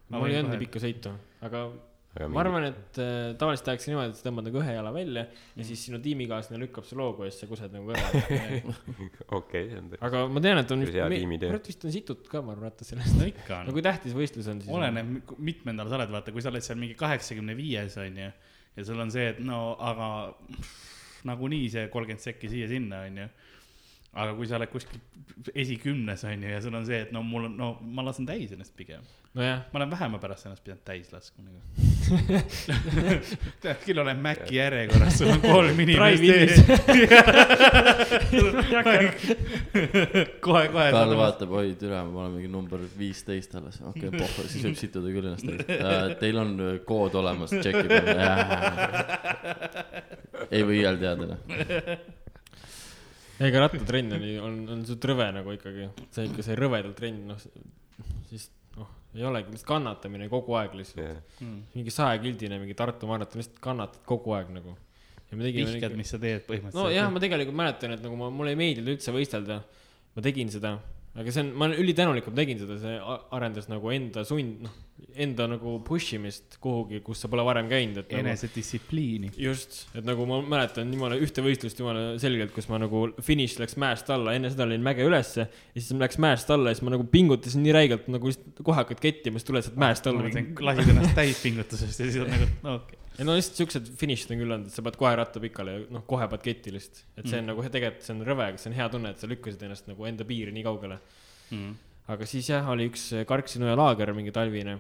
[0.10, 0.24] Ma Mm.
[0.24, 1.12] mul ei olnud nii pikka sõitu,
[1.46, 1.60] aga
[2.18, 5.24] aga ma arvan, et äh, tavaliselt tehakse niimoodi, et sa tõmbad nagu ühe jala välja
[5.30, 8.62] ja siis sinu tiimikaaslane lükkab su loogu ja siis sa kused nagu kõrvale.
[9.40, 10.02] okei, see on tõesti.
[10.10, 11.52] aga ma tean, et on tiimitöö.
[11.52, 13.14] kurat vist on situd ka, ma arvan, rattas sellest.
[13.20, 13.74] no ikka no on.
[13.78, 14.74] kui tähtis võistlus on, siis.
[14.74, 18.32] oleneb, mitmendal sa oled, vaata, kui sa oled seal mingi kaheksakümne viies, onju,
[18.80, 20.10] ja sul on see, et no aga
[21.28, 23.28] nagunii see kolmkümmend sekki siia-sinna, onju.
[24.18, 24.98] Aga kui sa oled kuskil
[25.56, 28.74] esikümnes, onju, ja sul on see, et no mul on, no ma lasen täis ennast
[28.78, 29.02] pigem.
[29.38, 31.60] nojah, ma olen vähema pärast ennast pidanud täis laskma nagu.
[33.62, 36.56] tead küll, olen Maci järjekorras, sul on kolm inimest Drive-in'is.
[40.46, 40.88] kohe, kohe.
[40.98, 44.80] Karl vaatab, oi türa, ma olen mingi number viisteist alles, okei okay, pohhu, siis võib
[44.82, 45.84] situda küll ennast täis uh,.
[46.20, 48.14] Teil on äh, kood olemas, tšeki peale.
[50.50, 51.42] ei või iial teada, noh.
[53.48, 57.40] Ega rattatrenn oli, on, on suht rõve nagu ikkagi, see ikka see rõvedalt trenn, noh,
[58.30, 61.02] siis noh, ei olegi lihtsalt kannatamine kogu aeg lihtsalt.
[61.06, 64.76] jah, mingi sajakildine mingi Tartu maraton, lihtsalt kannatad kogu aeg nagu.
[65.30, 66.84] ja me tegime vihkad, mis sa teed põhimõtteliselt.
[66.84, 69.62] nojah, ma tegelikult mäletan, et nagu ma, mulle ei meeldinud üldse võistelda.
[70.16, 70.76] ma tegin seda,
[71.18, 73.00] aga see on, ma olen ülitänulik, et ma tegin seda, see
[73.36, 74.76] arendas nagu enda sund, noh,
[75.20, 79.32] enda nagu push imist kuhugi, kus sa pole varem käinud, et nagu, enesedistsipliini.
[79.42, 83.80] just, et nagu ma mäletan jumala ühte võistlust jumala selgelt, kus ma nagu finiš läks
[83.82, 86.94] mäest alla, enne seda olin mäge ülesse ja siis läks mäest alla ja siis ma
[86.94, 90.30] nagu pingutasin nii räigelt nagu kohe hakkad kettima, siis tuled sealt mäest alla.
[90.30, 94.40] lasid ennast täispingutusest ja siis on nagu, no okei ja no lihtsalt siuksed finišid on
[94.42, 97.02] küll olnud, et sa pead kohe ratta pikali ja noh, kohe paned ketti lihtsalt.
[97.18, 97.52] et see on Mm.
[97.52, 100.08] nagu tegelikult, see on rõve, aga see on hea tunne, et sa lükkasid ennast nagu
[100.08, 101.00] enda piiri nii kaugele.
[101.52, 101.74] mm..
[102.16, 104.80] aga siis jah, oli üks Karksi-Nõja laager, mingi talvine.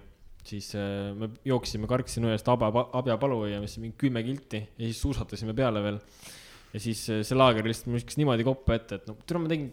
[0.49, 5.53] siis äh, me jooksime Karksi-Nõjast Abja, Abjapalu ja siis mingi kümme kilti ja siis suusatasime
[5.53, 5.99] peale veel.
[6.73, 9.51] ja siis äh, see laager lihtsalt mul viskas niimoodi koppa ette, et no tule ma
[9.51, 9.69] tegin,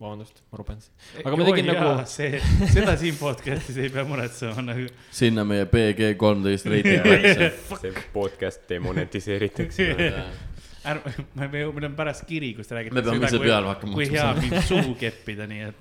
[0.00, 0.92] vabandust, ma rubendasin.
[1.20, 2.40] Aga ma tegin nagu- see,
[2.72, 4.86] seda siin podcast'is ei pea muretsema nagu.
[5.12, 7.42] sinna meie BG kolmteist reiting läks.
[7.82, 9.90] see podcast demonetiseeritakse.
[10.90, 12.96] ärme, me, me, meil on pärast kiri, kus räägitakse.
[12.96, 15.76] Me peame ise peale hakkama kui hea mind suhu keppida, nii et.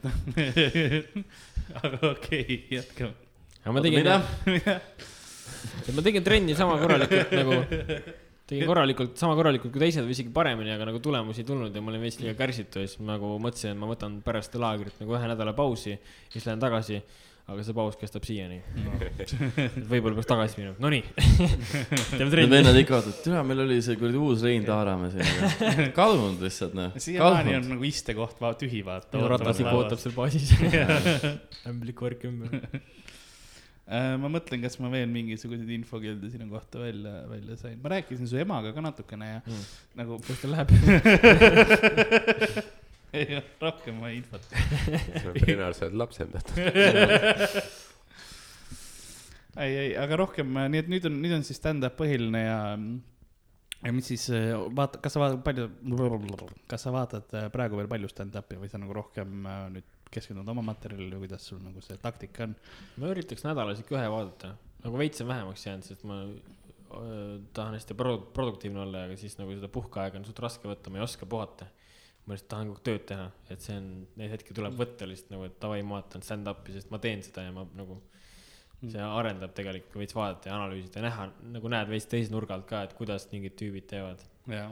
[1.84, 3.14] aga okei okay,, jätkame.
[3.64, 4.20] aga ma tegin, mida?
[5.88, 7.62] et ma tegin trenni sama korralikult nagu,
[8.50, 11.82] tegin korralikult, sama korralikult kui teised või isegi paremini, aga nagu tulemusi ei tulnud ja
[11.86, 14.98] ma olin veits liiga kärsitu ja siis ma nagu mõtlesin, et ma võtan pärast laagrit
[15.02, 16.00] nagu ühe nädala pausi ja
[16.34, 17.02] siis lähen tagasi.
[17.50, 18.60] aga see paus kestab siiani.
[19.90, 21.00] võib-olla peaks tagasi minema, nonii.
[21.18, 22.52] teeme Need trenni.
[22.52, 25.90] vennad ikka vaatavad, türa, meil oli see kuradi uus Rein Taaramäe siin.
[25.98, 26.94] kadunud lihtsalt noh.
[27.02, 29.24] siiamaani on nagu istekoht va- tühi, vaata.
[29.34, 30.54] ratastik ootab seal baasis.
[31.72, 32.60] ämblik värk ümber.
[33.90, 37.80] Äh, ma mõtlen, kas ma veel mingisuguseid infokilde sinu kohta välja, välja sain.
[37.82, 39.64] ma rääkisin su emaga ka natukene ja Mm.
[39.98, 40.70] nagu kuidas teil läheb?
[43.18, 44.46] ei, rohkem ma infot.
[45.40, 46.54] Renar, sa oled lapsendatud.
[49.64, 52.60] ei, ei, aga rohkem, nii et nüüd on, nüüd on siis stand-up põhiline ja,
[53.82, 54.30] ja mis siis
[54.78, 55.66] vaata, kas sa vaatad palju,
[56.70, 60.48] kas sa vaatad äh, praegu veel palju stand-up'i või sa nagu rohkem äh, nüüd keskendud
[60.52, 62.56] oma materjalile või kuidas sul nagu see taktika on?
[63.02, 64.54] ma üritaks nädalas ikka ühe vaadata,
[64.86, 66.24] nagu veits on vähemaks jäänud, sest ma
[67.54, 71.00] tahan hästi pro-, produktiivne olla, aga siis nagu seda puhkeaega on suht raske võtta, ma
[71.00, 71.70] ei oska puhata.
[72.26, 73.86] ma lihtsalt tahan kogu aeg tööd teha, et see on,
[74.20, 77.48] neid hetki tuleb võtta lihtsalt nagu, et davai, ma vaatan stand-up'i, sest ma teen seda
[77.48, 77.98] ja ma nagu,
[78.84, 82.68] see arendab tegelikult veits vaadata ja analüüsida ja näha, nagu näed veits teise nurga alt
[82.70, 84.22] ka, et kuidas mingid tüübid teevad.
[84.54, 84.70] jaa.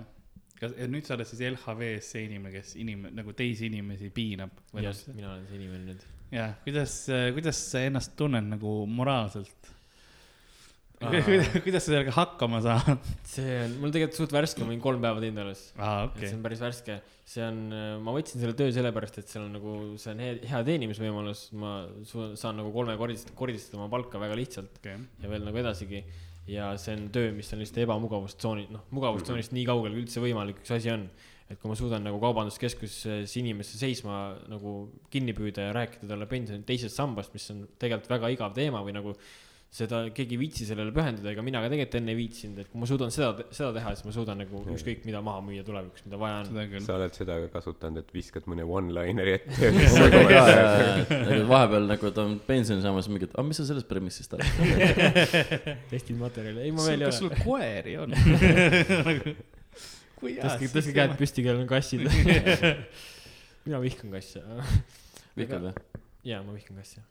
[0.60, 4.54] kas, nüüd sa oled siis LHV-s see inimene, kes inim-, nagu teisi inimesi piinab?
[4.84, 6.06] just, mina olen see inimene nüüd.
[6.36, 7.00] jah, kuidas,
[7.38, 9.74] kuidas sa ennast tunned nagu moraalselt?
[10.98, 11.12] Aa.
[11.62, 13.04] kuidas sa sellega hakkama saad?
[13.30, 16.38] see on, mul tegelikult suht värske, ma olin kolm päeva teinud alles et okei see
[16.40, 16.96] on päris värske,
[17.34, 17.60] see on,
[18.02, 21.76] ma võtsin selle töö sellepärast, et seal on nagu, see on hea, hea teenimisvõimalus, ma
[22.10, 24.98] saan nagu kolmekordistada, kordistada oma palka väga lihtsalt okei.
[25.22, 26.02] ja veel nagu edasigi.
[26.48, 30.62] Ja see on töö, mis on lihtsalt ebamugavustsooni, noh, mugavustsoonist nii kaugel kui üldse võimalik
[30.64, 31.10] üks asi on.
[31.48, 34.72] et kui ma suudan nagu kaubanduskeskuses inimesse seisma nagu
[35.08, 38.96] kinni püüda ja rääkida talle pensioni teisest sambast, mis on tegelikult väga igav teema või
[38.98, 39.14] nagu
[39.68, 42.80] seda keegi ei viitsi sellele pühenduda, ega mina ka tegelikult enne ei viitsinud, et kui
[42.80, 46.20] ma suudan seda, seda teha, siis ma suudan nagu ükskõik mida maha müüa tulevikus, mida
[46.22, 46.78] vaja on.
[46.86, 49.72] sa oled seda ka kasutanud, et viskad mõne one-lineri ette.
[51.28, 54.48] nagu vahepeal nagu ta on pensionisammas mingi, et aga mis sa sellest premissist arvad?
[55.92, 57.44] testid materjali, ei ma veel ei kas sul ole.
[57.44, 58.16] koeri on?
[60.24, 62.08] tõstke, tõstke käed püsti, kellel on kassid.
[63.68, 64.42] mina vihkan kasse.
[65.38, 66.02] vihkad või?
[66.32, 67.04] jaa, ma vihkan kasse.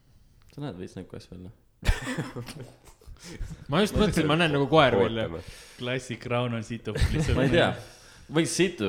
[0.56, 1.52] sa näed veits nagu kass välja.
[3.70, 5.28] ma just mõtlesin, ma näen nagu koer välja.
[5.78, 7.36] klassik Rauno situb lihtsalt.
[7.38, 7.68] ma ei tea,
[8.36, 8.88] võiks situ.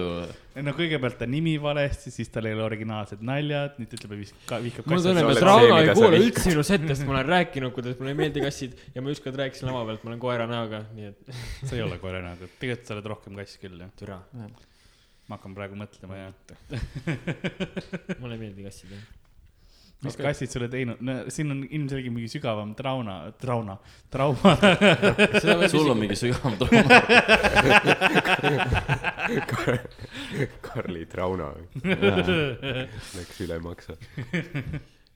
[0.66, 4.24] no kõigepealt ta nimi valesti, siis tal ei ole originaalsed naljad, nüüd ta ütleb, et
[4.68, 7.76] vihkab mul kassi tunneb, sa et Rauno ei kuule üldse minu setest, ma olen rääkinud,
[7.76, 10.86] kuidas mulle ei meeldi kassid ja ma ükskord rääkisin lava pealt, ma olen koera näoga,
[10.98, 13.94] nii et sa ei ole koera näoga, tegelikult sa oled rohkem kass küll jah.
[14.00, 14.22] türa,
[15.28, 16.34] ma hakkan praegu mõtlema ja,
[18.22, 19.08] mulle ei meeldi kassid jah.
[20.06, 20.28] Mis okay.
[20.28, 23.78] kassid sulle teinud, no siin on ilmselgelt mingi sügavam trauna, trauna,
[24.14, 24.54] trauma.
[25.74, 27.00] sul on mingi sügavam trauma.
[30.68, 31.50] Karli Trauna
[33.18, 33.98] läks üle maksa.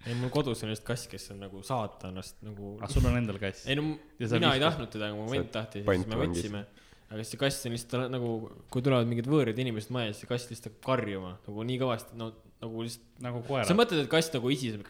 [0.08, 3.38] ei, mul kodus on just kass, kes on nagu saatanast nagu ah, sul on endal
[3.42, 3.68] kass?
[3.70, 3.84] ei no
[4.18, 6.66] mina ei tahtnud teda, aga mu vend tahtis ja siis me võtsime.
[7.12, 8.30] Aga siis see kass on lihtsalt nagu,
[8.72, 12.16] kui tulevad mingid võõrid inimesed majja, siis see kass lihtsalt hakkab karjuma nagu nii kõvasti,
[12.20, 12.32] no
[12.64, 13.78] nagu lihtsalt, nagu sa koera.
[13.82, 14.88] mõtled, et kass nagu isiseb.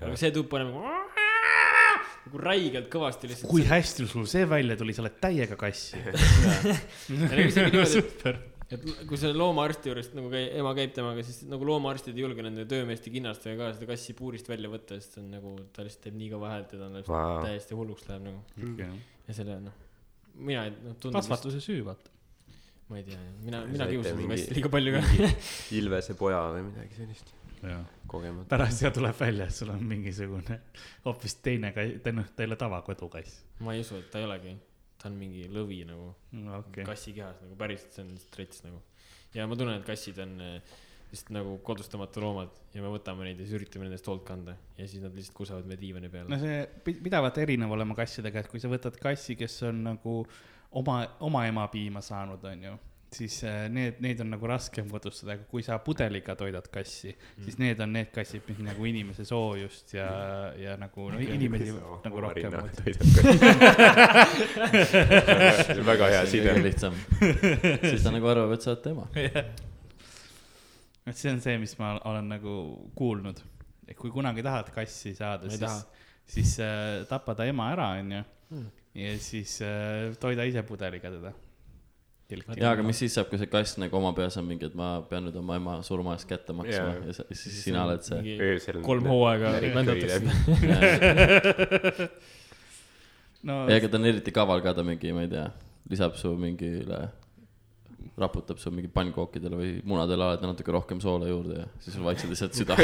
[0.00, 0.84] aga see tüüp paneb nagu
[2.20, 3.50] nagu räigelt kõvasti lihtsalt.
[3.50, 5.90] kui hästi sul see välja tuli, sa oled täiega kass.
[7.10, 7.80] Ja nagu
[8.70, 12.44] et kui selle loomaarsti juurest nagu käi-, ema käib temaga, siis nagu loomaarstid ei julge
[12.46, 16.06] nende töömeeste kinnastega ka seda kassi puurist välja võtta, sest see on nagu, ta lihtsalt
[16.06, 17.40] teeb nii kõva häält ja ta on lihtsalt Vau.
[17.48, 18.44] täiesti hulluks läheb nagu.
[18.68, 19.00] okay..
[19.26, 19.80] ja selle noh,
[20.40, 22.12] mina ei noh, tundub, kasvatuse süü, vaata.
[22.90, 25.30] ma ei tea, mina, mina kiusasin mingi- kassi liiga palju ka.
[25.78, 27.32] Ilvese poja või midagi sellist,
[28.10, 28.48] kogemata.
[28.50, 30.60] pärast ja tuleb välja, et sul on mingisugune
[31.06, 33.40] hoopis teine kass, ta noh, ta ei ole tavakodukass.
[33.66, 34.54] ma ei usu, et ta ei olegi,
[35.00, 36.86] ta on mingi lõvi nagu okei okay..
[36.88, 38.82] kassi kehas nagu päriselt, see on lihtsalt rets nagu.
[39.36, 40.78] ja ma tunnen, et kassid on eh,
[41.10, 44.86] lihtsalt nagu kodustamata loomad ja me võtame neid ja siis üritame nendest hoolt kanda ja
[44.86, 48.52] siis nad lihtsalt kusavad meie diivani peale no see pi- pidavat erinev olema kassidega, et
[48.52, 50.20] kui sa võtad kassi, kes on nagu
[50.70, 52.76] oma, oma ema piima saanud, onju,
[53.12, 57.44] siis äh, need, neid on nagu raskem kodustada, aga kui sa pudeliga toidad kassi mm.,
[57.46, 60.08] siis need on need kassid, mis nagu inimese soojust ja,
[60.58, 61.72] ja nagu no, inimesi
[62.04, 62.52] nagu rohkem.
[65.90, 66.94] väga hea side on lihtsam.
[67.82, 69.04] siis ta nagu arvab, et sa oled tema.
[71.06, 72.54] Et see on see, mis ma olen nagu
[72.98, 73.40] kuulnud,
[73.88, 77.88] et kui kunagi tahad kassi saada, ei siis taha., siis äh, tapa ta ema ära,
[78.00, 78.24] onju.
[79.00, 81.32] ja siis äh, toida ise pudeliga teda.
[82.30, 85.00] jaa, aga mis siis saab, kui see kass nagu oma peas on mingi, et ma
[85.10, 87.06] pean nüüd oma ema surma eest kätte maksma Jaa.
[87.08, 88.36] ja sa- siis sina oled see.
[88.50, 88.78] öösel.
[88.86, 90.20] kolm hooaega vändatakse.
[93.48, 95.48] no ja ega ta on eriti kaval ka, ta mingi, ma ei tea,
[95.90, 97.00] lisab su mingile,
[98.20, 102.32] raputab su mingi pannkookidele või munadele alati natuke rohkem soola juurde ja siis sul vaikselt
[102.34, 102.76] lihtsalt süda.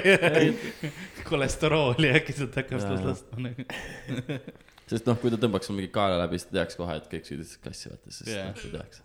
[1.30, 3.66] kolesterooli äkki sealt hakkab seda laskma nagu.
[4.90, 7.28] sest noh, kui ta tõmbaks sul mingi kaela läbi, siis ta teaks kohe, et kõik
[7.28, 8.50] süüdistasid kassi, vaata, siis Jaa.
[8.50, 9.02] noh, ta teaks.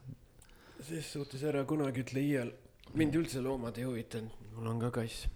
[0.89, 2.51] ses suhtes ära kunagi ütle iial.
[2.95, 5.27] mind üldse loomad ei huvitanud, mul on ka kass.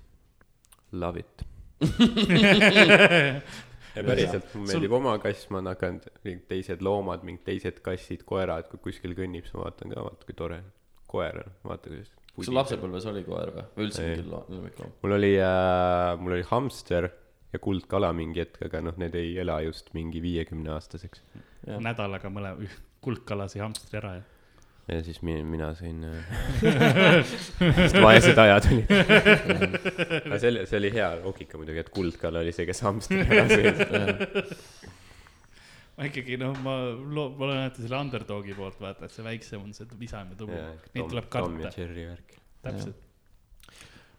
[0.92, 1.46] Love it.
[3.96, 8.26] ja päriselt, mulle meeldib oma kass, ma olen hakanud, mingid teised loomad, mingid teised kassid,
[8.30, 10.60] koerad, kui kuskil kõnnib, siis ma vaatan ka, vaata kui tore.
[11.10, 12.12] koer on, vaata kuidas.
[12.36, 14.92] kas sul lapsepõlves oli koer või, või üldse mingi lo- lemmikloom?
[15.04, 17.10] mul oli äh,, mul oli hamster
[17.54, 21.24] ja kuldkala mingi hetk, aga noh, need ei ela just mingi viiekümne aastaseks.
[21.82, 22.70] Nädalaga mõlema,
[23.06, 24.28] kuldkalasi hamstri ära ja.
[24.90, 26.32] Ja siis mina, mina sõin äh,
[27.80, 28.94] sest vaesed ajad olid.
[30.26, 34.50] aga see oli, see oli hea loogika muidugi, et kuldkala oli see, kes ära sõi.
[36.00, 39.64] ma ikkagi noh, ma loo-, ma olen alati selle underdogi poolt vaata, et see väiksem
[39.64, 40.60] on see isam ja tubli.
[40.96, 42.38] Neid tuleb Tom ja karta, Jerry värk.
[42.66, 43.08] täpselt.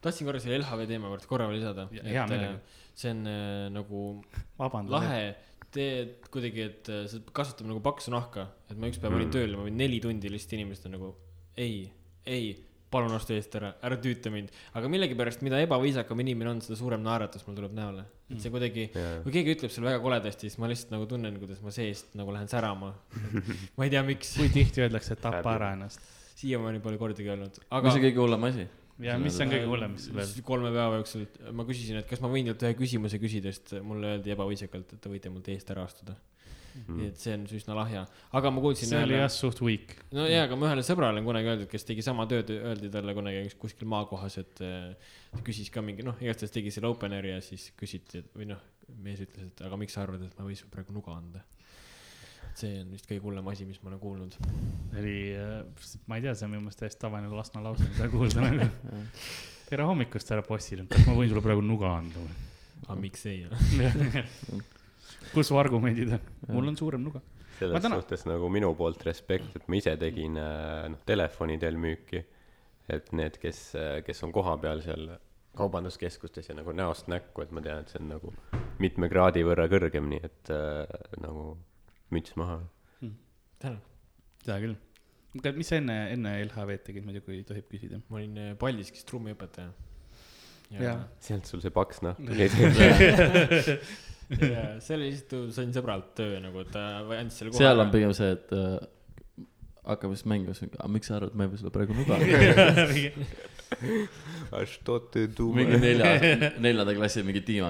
[0.00, 1.88] tahtsin korra selle LHV teema kord korra veel lisada.
[1.98, 2.58] Hea meelega.
[2.94, 4.08] see on äh, nagu
[4.58, 4.96] vabandan.
[4.98, 5.22] lahe
[5.74, 5.92] tee
[6.30, 9.34] kuidagi, et äh, see kasvatab nagu paksu nahka, et ma üks päev olin Mm.
[9.36, 11.10] tööl ja ma olin neli tundi lihtsalt inimesed on nagu
[11.60, 11.84] ei,
[12.26, 12.48] ei,
[12.90, 14.48] palun astu eest ära, ära tüüta mind.
[14.74, 18.02] aga millegipärast, mida ebaviisakam inimene on, seda suurem naeratus mul tuleb näole.
[18.30, 19.20] et see kuidagi, Jaa.
[19.22, 22.34] kui keegi ütleb sulle väga koledasti, siis ma lihtsalt nagu tunnen, kuidas ma seest nagu
[22.34, 22.92] lähen särama.
[23.76, 26.02] ma ei tea, miks, kui tihti öeldakse, et tapa ära ennast.
[26.40, 28.02] siiamaani pole kordagi öelnud, mis aga on.
[28.08, 28.66] kõige hullem asi?
[29.04, 30.34] Ja mis on kõige hullem, mis sul veel.
[30.46, 34.16] kolme päeva jooksul ma küsisin, et kas ma võin teilt ühe küsimuse küsida, sest mulle
[34.16, 36.16] öeldi ebaviisakalt, et te võite mult eest ära astuda
[36.74, 36.96] mm..
[36.98, 38.04] nii et see on üsna lahja,
[38.36, 38.90] aga ma kuulsin.
[38.90, 39.94] see oli jah suht weak.
[40.16, 43.14] no jaa, aga ma ühele sõbrale olen kunagi öeldud, kes tegi sama tööd, öeldi talle
[43.16, 47.34] kunagi kus- kuskil maakohas, et äh, ta küsis ka mingi, noh, igastahes tegi selle openeri
[47.34, 48.62] ja siis küsiti, et või noh,
[49.02, 51.44] mees ütles, et aga miks sa arvad, et ma võin sulle praegu nuga anda.
[52.58, 54.36] See on vist kõige hullem asi, mis ma olen kuulnud.
[54.98, 55.16] oli,
[56.10, 58.68] ma ei tea, see on minu meelest täiesti tavaline Lasna lause, mida kuulda nagu.
[59.70, 62.34] tere hommikust, härra Possil, kas ma võin sulle praegu nuga anda või?
[62.88, 63.44] aga miks ei?
[65.34, 66.24] kus su argumendid on?
[66.50, 67.22] mul on suurem nuga.
[67.22, 71.58] Ma selles tänan- suhtes nagu minu poolt respekt, et ma ise tegin äh, noh, telefoni
[71.60, 72.24] teel müüki.
[72.90, 73.58] et need, kes,
[74.02, 75.04] kes on kohapeal seal
[75.54, 78.32] kaubanduskeskustes ja nagu näost näkku, et ma tean, et see on nagu
[78.82, 80.88] mitme kraadi võrra kõrgem, nii et äh,
[81.22, 81.52] nagu
[82.14, 82.60] müts maha.
[83.60, 83.80] tänan.
[84.44, 84.76] seda küll.
[85.38, 87.96] aga mis sa enne, enne LHV-d tegid muidu, kui tohib küsida?
[88.08, 89.70] ma olin äh, Paldiskis trummiõpetaja.
[91.26, 92.46] Sealt sul see paks nahk tuli.
[94.54, 96.82] ja see oli lihtsalt, sain sõbralt töö nagu, et ta
[97.18, 98.78] andis selle koha seal on pigem see, et äh,
[99.90, 102.12] hakkame siis mängima, siis aga miks sa arvad, et ma ei või sulle praegu nuga
[102.18, 102.30] anda?
[105.58, 106.06] mingi nelja,
[106.62, 107.68] neljanda klassi mingi tiima,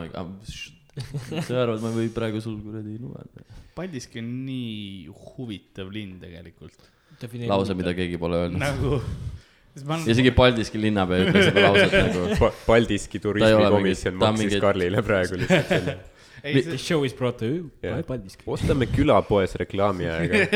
[1.47, 3.45] sa arvad, ma ei või praegu sul kuradi nuga anda?
[3.77, 6.89] Paldiski on nii huvitav linn tegelikult.
[7.51, 8.61] lause, mida keegi pole öelnud.
[8.61, 9.01] nagu,
[10.11, 12.51] isegi Paldiski linnapea ütles seda lauset nagu.
[12.67, 15.97] Paldiski turismikomisjon maksis mingi- Karlile praegu lihtsalt selle.
[16.41, 17.99] ei The see, show is brought to you Jah.
[17.99, 18.43] by Paldiski.
[18.49, 20.47] ostame külapoes reklaamiaega.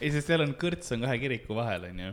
[0.00, 2.12] ei sest seal on kõrts on kahe kiriku vahel, onju.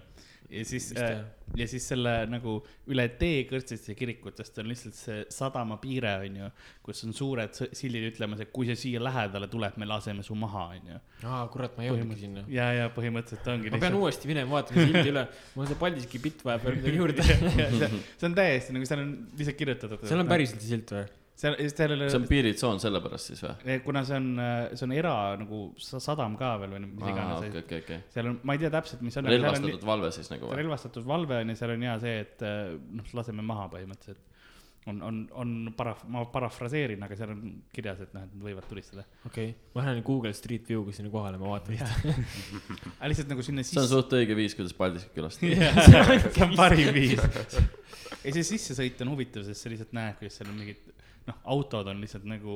[0.52, 1.22] Ja siis äh,
[1.58, 2.58] ja siis selle nagu
[2.92, 6.50] üle tee kõrtsitsi kirikutest on lihtsalt see sadama piire onju
[6.86, 10.68] kus on suured sildid ütlemas et kui sa siia lähedale tuleb me laseme su maha
[10.76, 12.46] onju aa, kurat, ma ei jõudnudki sinna.
[12.52, 15.26] ja ja põhimõtteliselt ongi ma pean uuesti minema vaatama sildi üle,
[15.56, 17.26] mul on see Paldiski bitt vaja veel midagi juurde.
[18.20, 21.08] see on täiesti nagu seal on lihtsalt kirjutatud seal on päriselt see silt või?
[21.42, 23.78] Seal seal ei see on piiritsoon sellepärast siis või?
[23.86, 24.28] kuna see on
[24.76, 28.02] see on era nagu sa- sadam ka veel või mis iganes okei, okei, okei.
[28.14, 30.60] seal on ma ei tea täpselt mis on relvastatud valve siis nagu või?
[30.62, 34.28] relvastatud valve on ja seal on hea see et äh, noh laseme maha põhimõtteliselt
[34.90, 37.42] on on on paraf- ma parafraseerin aga seal on
[37.74, 41.12] kirjas et noh et nad võivad tulistada okei okay., ma lähen Google Street View'ga sinna
[41.14, 41.78] kohale, ma vaatan.
[43.02, 45.70] aga lihtsalt nagu sinna see on sisse suht õige viis, kuidas Paldiskit külastada.
[46.34, 50.50] see on parim viis ja see sissesõit on huvitav sest sa lihtsalt näed kuidas seal
[50.50, 50.82] on mingid
[51.28, 52.54] noh autod on lihtsalt nagu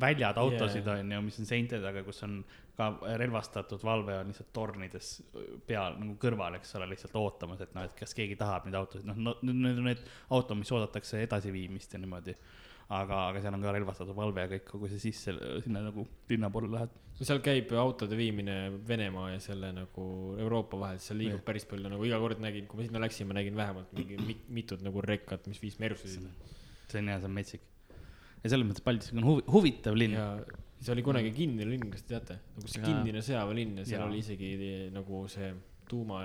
[0.00, 0.98] väljad autosid Jaa.
[0.98, 2.40] on ju mis on seinte taga kus on
[2.78, 2.88] ka
[3.20, 5.10] relvastatud valve on lihtsalt tornides
[5.66, 9.06] peal nagu kõrval eks ole lihtsalt ootamas et noh et kas keegi tahab neid autosid.
[9.08, 10.02] Noh no, need on need
[10.34, 12.36] autod mis oodatakse edasiviimist ja niimoodi.
[12.94, 16.48] Aga aga seal on ka relvastatud valve ja kõik kogu see sisse sinna nagu linna
[16.54, 16.94] poole lähed.
[17.18, 18.54] Seal käib autode viimine
[18.88, 20.04] Venemaa ja selle nagu
[20.38, 23.36] Euroopa vahel, seal liigub päris palju nagu iga kord nägin, kui ma sinna läksin, ma
[23.36, 25.76] nägin vähemalt mingi mit, mitut nagu rekkat, mis viis
[26.14, 26.32] sinna.
[26.92, 27.68] See on hea see on metsik
[28.42, 30.16] ja selles mõttes Paldiski on huvi, huvitav linn.
[30.16, 30.28] Ja
[30.78, 34.10] see oli kunagi kinnine linn, kas te teate, nagu see kinnine sõjaväelinn ja seal Jaa.
[34.10, 34.50] oli isegi
[34.94, 35.50] nagu see
[35.90, 36.20] tuuma,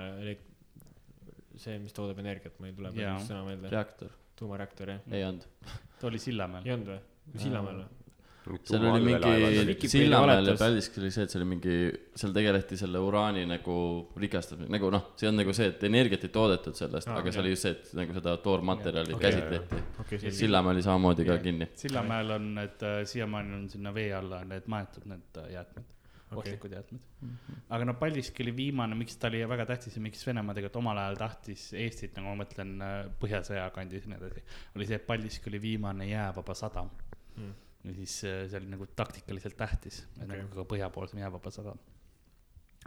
[1.58, 5.48] see, mis toodab energiat, ma ei tule praegu sõna meelde, reaktor, tuumareaktor jah, ei olnud.
[5.98, 6.68] ta oli Sillamäel.
[6.68, 7.00] Ei olnud või?
[7.42, 8.03] Sillamäel või?
[8.44, 10.54] Seal oli mingi Sillamäel ja.
[10.58, 11.76] Paldiskis oli see, et see oli mingi,
[12.18, 13.76] seal tegeleti selle uraani nagu
[14.20, 17.38] rikastamisega, nagu noh, see on nagu see, et energiat ei toodetud sellest ah,, aga see
[17.38, 17.44] jah.
[17.44, 19.80] oli just see, et nagu seda toormaterjali okay, käsitleti.
[20.10, 20.34] selge.
[20.40, 21.70] Sillamäe oli samamoodi ka kinni.
[21.80, 25.90] Sillamäel on need äh, siiamaani on sinna vee alla need maetud need äh, jäätmed
[26.34, 26.38] Okei.
[26.40, 27.32] ohtlikud jäätmed
[27.72, 31.00] aga no Paldiski oli viimane miks ta oli väga tähtis ja miks Venemaa tegelikult omal
[31.00, 34.44] ajal tahtis Eestit nagu ma mõtlen äh, Põhjasõja kandis ja nii edasi
[34.76, 36.90] oli see et Paldiski oli viimane jäävaba sadam
[37.36, 37.54] Mm.
[37.84, 40.38] Ja siis äh, see oli nagu taktikaliselt tähtis et Okei.
[40.40, 41.78] nagu ka põhjapoolsem jäävaba sadam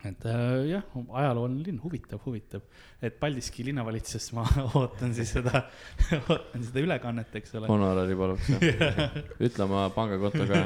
[0.06, 0.84] et äh, jah
[1.22, 2.62] ajalooline linn huvitav huvitav
[3.02, 4.44] et Paldiski linnavalitsusest ma
[4.78, 5.64] ootan siis seda
[6.34, 8.62] ootan seda ülekannet eks ole honorari paluks jah.
[9.48, 10.62] ütle oma pangakonto ka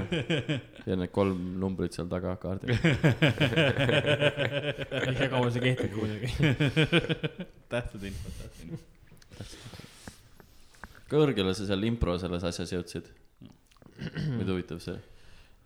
[0.88, 2.76] ja need kolm numbrit seal taga kaardil.
[5.06, 6.28] ei tea, kaua see kehtib muidugi.
[7.72, 8.92] Tähtsad infod tähtsad infod
[11.12, 13.06] kõrgele sa seal impro selles asjas jõudsid?
[14.40, 14.98] nüüd huvitav see,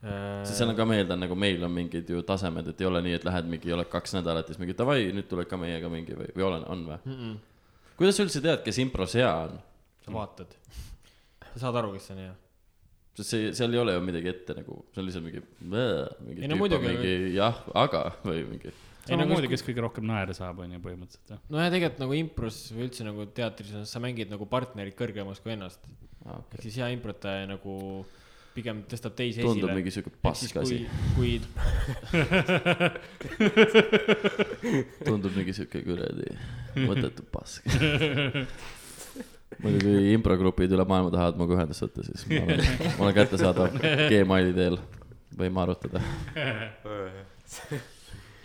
[0.06, 3.02] sest seal on ka, ma eeldan, nagu meil on mingid ju tasemed, et ei ole
[3.06, 5.90] nii, et lähed mingi, oled kaks nädalat ja siis mingi davai, nüüd tuled ka meiega
[5.92, 7.20] mingi või, või olen, on või?
[7.98, 9.60] kuidas sa üldse tead, kes impros hea on?
[10.06, 10.58] sa vaatad,
[11.54, 12.34] sa saad aru, kes see on hea.
[13.18, 16.52] sest see, seal ei ole ju midagi ette nagu, see on lihtsalt mingi, mingi Ei
[16.52, 18.74] no tüüp on muidugi, mingi jah, aga või mingi.
[19.06, 21.42] Ei, no samamoodi, kes kõige rohkem naera saab, on ju põhimõtteliselt jah.
[21.54, 25.42] no ja tegelikult nagu impros või üldse nagu teatris on, sa mängid nagu partnerit kõrgemas
[25.42, 25.82] kui ennast.
[26.26, 27.76] ehk siis hea improtaja nagu
[28.56, 29.78] pigem tõstab teisi tundub esile.
[29.80, 30.78] mingi siuke pask asi,
[31.16, 31.32] kui,
[35.08, 36.28] tundub mingi siuke kuradi
[36.90, 37.62] mõttetu pask.
[39.64, 43.68] muidu kui improgrupid üle maailma tahavad minuga ühendust võtta, siis ma olen, ma olen kättesaadav
[43.82, 44.76] Gmaili teel,
[45.36, 46.00] võime arutada.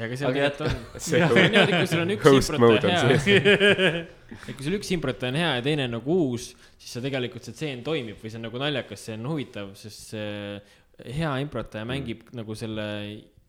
[0.00, 1.00] ja aga seal tegelikult on.
[1.04, 4.02] see on niimoodi, kui sul on üks improtaja hea.
[4.40, 7.46] et kui sul üks improtaja on hea ja teine on nagu uus, siis see tegelikult
[7.46, 11.86] see tseen toimib või see on nagu naljakas, see on huvitav, sest see hea improtaja
[11.88, 12.86] mängib nagu selle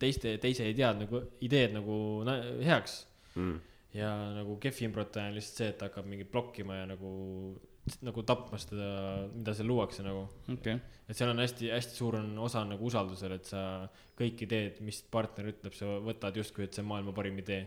[0.01, 1.95] teiste, teise idead nagu, ideed nagu
[2.27, 3.01] na- heaks
[3.35, 3.57] mm..
[3.97, 7.11] ja nagu kehv improtaja on lihtsalt see, et hakkab mingi blokkima ja nagu,
[8.05, 8.87] nagu tapma seda,
[9.33, 10.27] mida seal luuakse nagu.
[10.53, 10.77] okay.,
[11.09, 13.63] et seal on hästi-hästi suur on osa nagu usaldusel, et sa
[14.19, 17.63] kõik ideed, mis partner ütleb, sa võtad justkui, et see on maailma parim idee.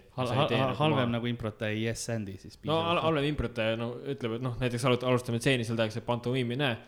[0.78, 2.56] halvem nagu improtaja Yes Andy siis.
[2.64, 6.78] no hal- halvem improtaja no ütleb, et noh, näiteks alustame stseeni, seal tehakse pantomiimi, näe,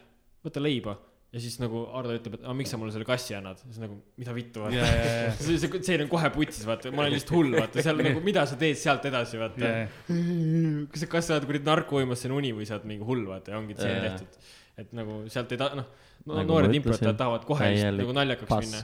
[0.46, 0.96] võta leiba.
[1.36, 3.98] Ja siis nagu Ardo ütleb, et aga miks sa mulle selle kassi annad, siis nagu
[4.16, 4.78] mida vittu vaata.
[4.78, 8.00] ja, ja, see, see tseen on kohe putsis, vaata, ma olen lihtsalt hull, vaata, seal
[8.00, 9.84] nagu, mida sa teed sealt edasi, vaata ja,
[10.92, 13.04] kas sa, kas sa oled kuradi narko uimas, see on uni või sa oled mingi
[13.06, 14.06] hull, vaata, ja ongi tseen Jaa.
[14.08, 14.52] tehtud.
[14.80, 15.90] et nagu sealt ei ta-, noh
[16.26, 18.64] no,, Nagu noored improtajad tahavad kohe lihtsalt nagu naljakaks pask.
[18.64, 18.80] minna.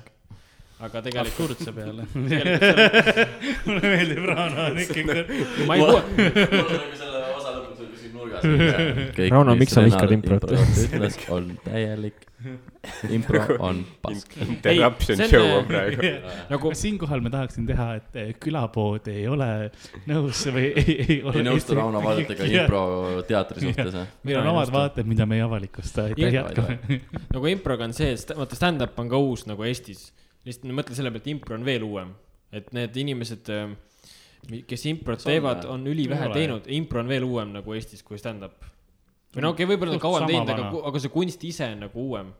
[0.82, 2.06] aga tegelikult, absurdse peale.
[3.66, 5.06] mulle meeldib Rauno on ikkagi.
[5.68, 9.22] ma ei kuule, mul on nagu selle osa lõpus oli kuskil nurgas.
[9.28, 10.50] Rauno, miks sa vihkad improt?
[10.52, 12.28] ütles, on täielik.
[13.16, 14.34] impro on pask.
[14.42, 16.08] Interruption show äh, on praegu.
[16.52, 19.48] nagu siinkohal ma tahaksin teha, et eh, külapood ei ole
[20.10, 21.36] nõus või ei, ei ole.
[21.40, 22.82] ei nõustu Rauno vaadetega impro
[23.28, 24.10] teatri suhtes, jah.
[24.26, 27.00] meil on omad vaated, mida me ei avalikusta, et Jah, jätkame.
[27.30, 30.10] nagu improga on see, et vaata stand-up on ka uus nagu Eestis.
[30.46, 32.12] lihtsalt mõtle selle pealt, impro on veel uuem,
[32.52, 33.50] et need inimesed,
[34.68, 35.72] kes improt teevad, vähe.
[35.72, 38.64] on ülivähe teinud, impro on veel uuem nagu Eestis kui stand-up.
[39.34, 42.06] või no okei okay,, võib-olla Suht kauem teinud, aga aga see kunst ise on nagu
[42.08, 42.32] uuem.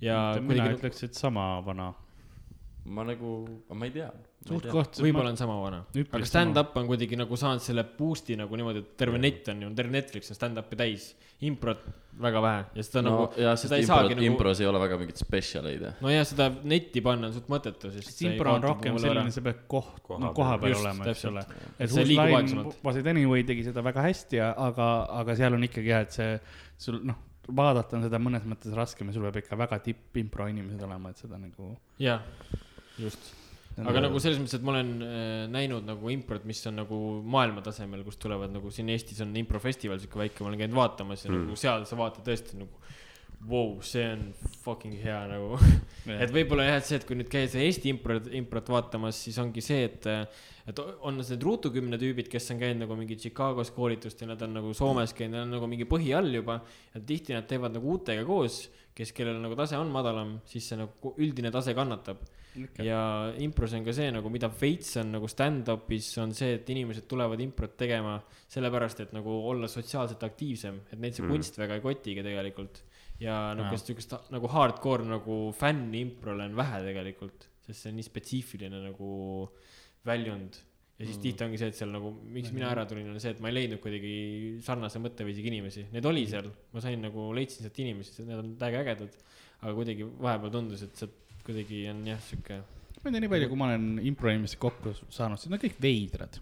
[0.00, 1.92] ja mina kuidagi, ütleks, et sama vana.
[2.84, 3.36] ma nagu,
[3.74, 4.10] ma ei tea.
[4.48, 5.00] Suht koht.
[5.04, 5.80] võib-olla on sama vana.
[6.00, 9.72] Aga stand-up on kuidagi nagu saanud selle boost'i nagu niimoodi, et terve net on ju,
[9.76, 11.10] terve Netflix on stand-up'i täis.
[11.40, 11.86] improt
[12.20, 14.66] väga vähe ja seda no nagu, ja, sest seda ei impro saagi, nagu, impros ei
[14.68, 15.86] ole väga mingeid spetsialeid.
[16.04, 18.10] nojah, seda netti panna on suht mõttetu, sest.
[18.10, 20.36] sest impro on rohkem selline, sa pead koht, Koha no peal.
[20.36, 21.32] koha peal Just, olema, eks täpselt.
[21.32, 21.72] ole.
[21.78, 22.76] Et liigub Line.
[22.84, 24.90] Was It Anyway tegi seda väga hästi, aga,
[25.22, 26.36] aga seal on ikkagi jah, et see,
[26.84, 27.24] sul noh,
[27.56, 31.24] vaadata on seda mõnes mõttes raskem ja sul peab ikka väga tippimpro inimesed olema, et
[31.24, 31.72] seda nagu.
[32.02, 32.26] jah,
[33.00, 33.32] just.
[33.88, 37.62] Aga nagu selles mõttes, et ma olen äh, näinud nagu improt, mis on nagu maailma
[37.64, 41.32] tasemel, kus tulevad nagu siin Eestis on improfestival sihuke väike, ma olen käinud vaatamas ja
[41.32, 41.46] mm.
[41.46, 42.80] nagu seal sa vaatad tõesti nagu
[43.48, 44.26] wow,, see on
[44.64, 45.56] fucking hea nagu.
[46.12, 49.64] et võib-olla jah, et see, et kui nüüd käia Eesti improt, improt vaatamas, siis ongi
[49.64, 50.08] see, et,
[50.68, 54.58] et on need ruutukümne tüübid, kes on käinud nagu mingi Chicagos koolitust ja nad on
[54.58, 56.60] nagu Soomes käinud, neil on nagu mingi põhi all juba.
[56.94, 58.66] ja tihti nad teevad nagu uutega koos,
[58.96, 62.20] kes, kellel nagu tase on madalam, siis see nagu üldine tase kannatab
[62.84, 63.00] ja
[63.38, 67.40] impros on ka see nagu, mida veits on nagu stand-up'is on see, et inimesed tulevad
[67.40, 68.16] improt tegema
[68.50, 71.30] sellepärast, et nagu olla sotsiaalselt aktiivsem, et neid see Mm.
[71.36, 72.82] kunst väga ei kotigi tegelikult.
[73.20, 73.82] ja nagu Jaa.
[73.84, 79.50] siukest nagu hardcore nagu fänni improle on vähe tegelikult, sest see on nii spetsiifiline nagu
[80.06, 80.56] väljund.
[81.00, 83.38] ja siis tihti ongi see, et seal nagu, miks mina ära tulin, on see, et
[83.40, 87.78] ma ei leidnud kuidagi sarnase mõtteviisiga inimesi, neid oli seal, ma sain nagu, leidsin sealt
[87.80, 89.14] inimesi, need on täiega ägedad.
[89.60, 92.60] aga kuidagi vahepeal tundus, et sealt kuidagi on jah, sihuke
[93.00, 95.78] ma ei tea, nii palju, kui ma olen impro inimestega kokku saanud, siis nad kõik
[95.80, 96.36] veidrad.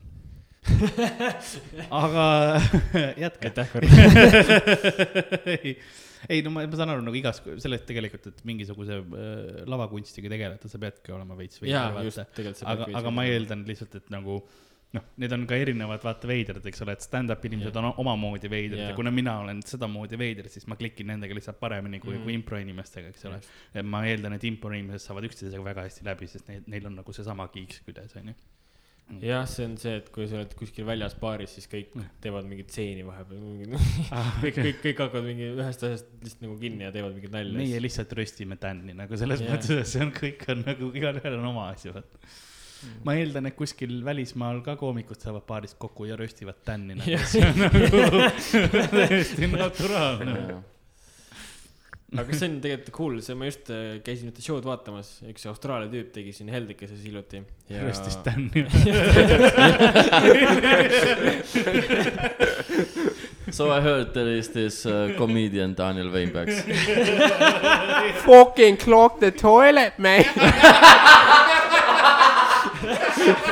[2.03, 2.25] aga
[3.25, 3.49] jätka.
[3.49, 3.87] aitäh, Karl.
[6.27, 10.71] ei, no ma, ma saan aru nagu igas, sellest tegelikult, et mingisuguse äh, lavakunstiga tegeleda,
[10.71, 12.27] sa peadki olema veits veider, vaata.,
[12.75, 13.29] aga, aga ma.
[13.31, 14.43] eeldan lihtsalt, et nagu
[14.97, 17.89] noh, need on ka erinevad vaata veidrad, eks ole, et stand-up inimesed Jah.
[17.91, 18.93] on omamoodi veidrad Jah.
[18.93, 22.37] ja kuna mina olen sedamoodi veider, siis ma klikin nendega lihtsalt paremini kui mm., kui
[22.39, 23.41] impro inimestega, eks ole.
[23.75, 26.97] et ma eeldan, et impro inimesed saavad üksteisega väga hästi läbi, sest neil, neil on
[27.03, 28.35] nagu seesama kiiks küljes, onju.
[29.29, 31.93] jah, see on see, et kui sa oled kuskil väljas baaris, siis kõik
[32.25, 33.77] teevad mingit stseeni vahepeal,
[34.09, 37.61] Ah, kõik, kõik, kõik hakkavad mingi ühest asjast lihtsalt nagu kinni ja teevad mingit nalja.
[37.61, 39.53] meie lihtsalt röstime tänni nagu selles yeah.
[39.53, 42.25] mõttes, et see on kõik on nagu igalühel on oma asi, vaata.
[43.07, 47.45] Ma eeldan, et kuskil välismaal ka koomikud saavad baarist kokku ja röstivad tänni nagu see
[47.47, 47.79] on nagu
[48.95, 50.43] täiesti naturaalne.
[52.19, 55.91] aga see on tegelikult cool, see ma just äh, käisin ühte show'd vaatamas, üks Austraalia
[55.93, 57.43] tüüp tegi siin Heldekeses hiljuti.
[57.83, 58.65] röstis tänni.
[63.51, 66.63] So I heard there is this uh, comedian Daniel Weinbergs.
[68.27, 70.25] Fucking clog the toilet, man.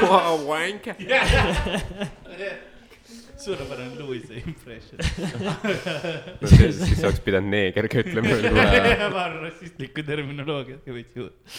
[0.03, 0.97] Wow, wanker.
[3.47, 4.99] suurepärane Louis'i impression.
[6.41, 8.37] no see, siis oleks pidanud neeger ka ütlema.
[9.15, 11.57] paar rassistlikku terminoloogiat ka võiks juurde.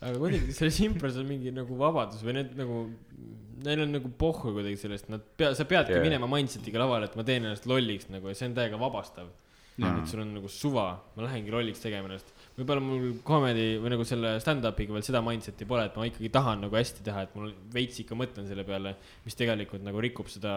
[0.00, 2.82] aga kuidagi selles impros on mingi nagu vabadus või need nagu,
[3.66, 6.04] neil on nagu pohhu kuidagi sellest, nad pea, sa peadki yeah.
[6.04, 9.30] minema mindset'iga lavale, et ma teen ennast lolliks nagu ja see on täiega vabastav.
[9.80, 12.34] et sul on nagu suva, ma lähengi lolliks tegema ennast.
[12.60, 16.66] Võib-olla mul comedy või nagu selle stand-up'iga veel seda mindset'i pole, et ma ikkagi tahan
[16.66, 18.94] nagu hästi teha, et mul veits ikka mõtlen selle peale,
[19.24, 20.52] mis tegelikult nagu rikub seda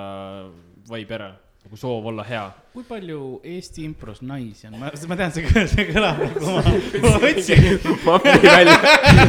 [0.89, 1.31] vibe'i ära,
[1.63, 2.45] nagu soov olla hea.
[2.73, 6.61] Kui palju Eesti impros naisi on, ma, ma tean, see, see kõlab nagu ma,
[7.03, 7.67] ma võtsin.
[8.01, 8.77] ma hakkan välja,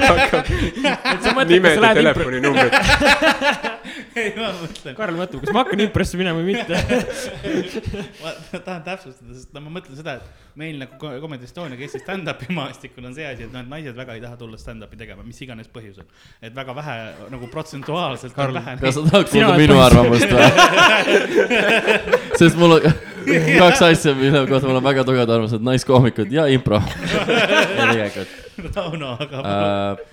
[0.07, 2.76] hakkab nimed ja telefoninumbrid.
[4.16, 6.80] ei, ma mõtlen, Karl mõtleb, kas ma hakkan impressi minema või mitte.
[8.22, 11.76] ma ma tahan täpsustada, sest no ma mõtlen seda, et meil nagu Co- Comedy Estonia,
[11.76, 14.57] kes siis stand-up'i maastikul on see asi, et noh, et naised väga ei taha tulla
[14.61, 16.09] stand-up'i tegema, mis iganes põhjusel.
[16.40, 16.97] et väga vähe
[17.34, 20.49] nagu protsentuaalselt vähe kas sa tahad kuulda minu arvamust või?
[22.40, 22.88] sest mul on
[23.62, 26.80] kaks asja, mille kohta mul on väga tugevad arvamused, naiskoomikud ja impro.
[27.80, 30.11] tegelikult Rauno, aga uh, äh,.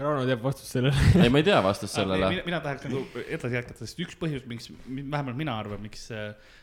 [0.00, 0.96] Rauno teab vastust sellele.
[1.20, 2.44] ei, ma ei tea vastust sellele mina,.
[2.46, 6.06] mina tahaks nagu edasi jätkata, sest üks põhjus, miks, vähemalt mina arvan, miks,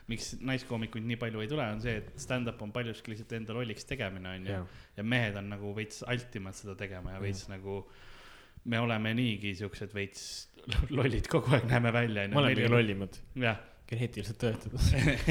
[0.09, 3.85] miks naiskoomikuid nii palju ei tule, on see, et stand-up on paljuski lihtsalt enda lolliks
[3.89, 4.83] tegemine, onju Jah..
[4.97, 7.83] ja mehed on nagu veits altimad seda tegema ja veits nagu,
[8.65, 10.27] me oleme niigi siuksed veits
[10.97, 12.27] lollid kogu aeg näeme välja.
[12.33, 12.71] olen kõige.
[12.73, 13.21] lollimad.
[13.37, 14.81] jah, geneetiliselt tõestatud.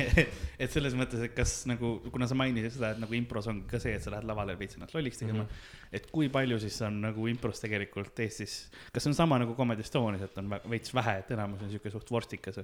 [0.62, 3.80] et selles mõttes, et kas nagu, kuna sa mainisid seda, et nagu impros ongi ka
[3.82, 5.48] see, et sa lähed lavale veits ennast lolliks tegema mm.
[5.48, 5.90] -hmm.
[5.98, 8.56] et kui palju siis on nagu impros tegelikult Eestis,
[8.92, 11.92] kas see on sama nagu Comedy Estonias, et on veits vähe, et enamus on siuke
[11.92, 12.62] suht vorstikas?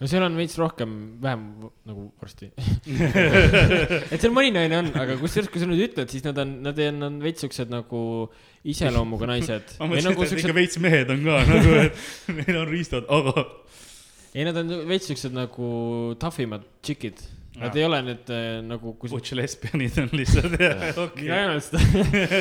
[0.00, 1.46] no seal on veits rohkem, vähem
[1.88, 2.50] nagu varsti.
[4.12, 6.78] et seal mõni naine on, aga kusjuures, kui sa nüüd ütled, siis nad on, nad
[6.86, 8.02] on, on veits siuksed nagu
[8.64, 9.76] iseloomuga naised.
[9.80, 13.08] ma mõtlesin nagu nagu, et ikka veits mehed on ka nagu, et neil on riistad,
[13.08, 13.46] aga.
[14.34, 15.68] Ei nad on veits siuksed nagu
[16.22, 17.22] tough imad tšikid.
[17.60, 19.18] Nad ei ole need äh, nagu, kui sa.
[19.18, 20.54] Butch lesbianid on lihtsalt,
[21.04, 21.40] okei mina.
[21.40, 21.80] ei ole seda.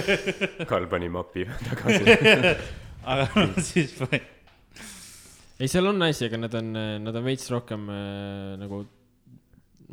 [0.69, 2.13] Karl pani mapi tagasi.
[3.03, 4.21] aga no siis fine.
[5.59, 6.71] ei, seal on naisi, aga nad on,
[7.07, 8.83] nad on veits rohkem äh, nagu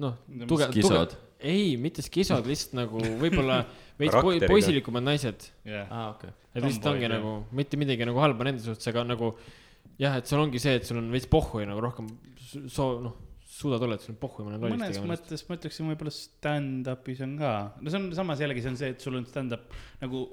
[0.05, 0.21] noh,
[0.69, 3.63] skisod., ei, mitte skisod, lihtsalt nagu võib-olla
[3.97, 4.51] veits Karakteriga.
[4.53, 5.49] poisilikumad naised.
[5.67, 6.33] jah, aa, okei.
[6.53, 7.17] et lihtsalt ongi jah.
[7.17, 9.33] nagu mitte midagi nagu halba nende suhtes, aga nagu
[10.03, 12.99] jah, et sul ongi see, et sul on veits pohhu ja nagu rohkem su- soo-,
[13.05, 13.17] noh,
[13.57, 17.25] suudad olla, et sul on pohhu ja mõne lolliks mõnes mõttes ma ütleksin võib-olla stand-up'is
[17.25, 19.73] on ka, no see on samas jällegi see on see, et sul on stand-up
[20.03, 20.27] nagu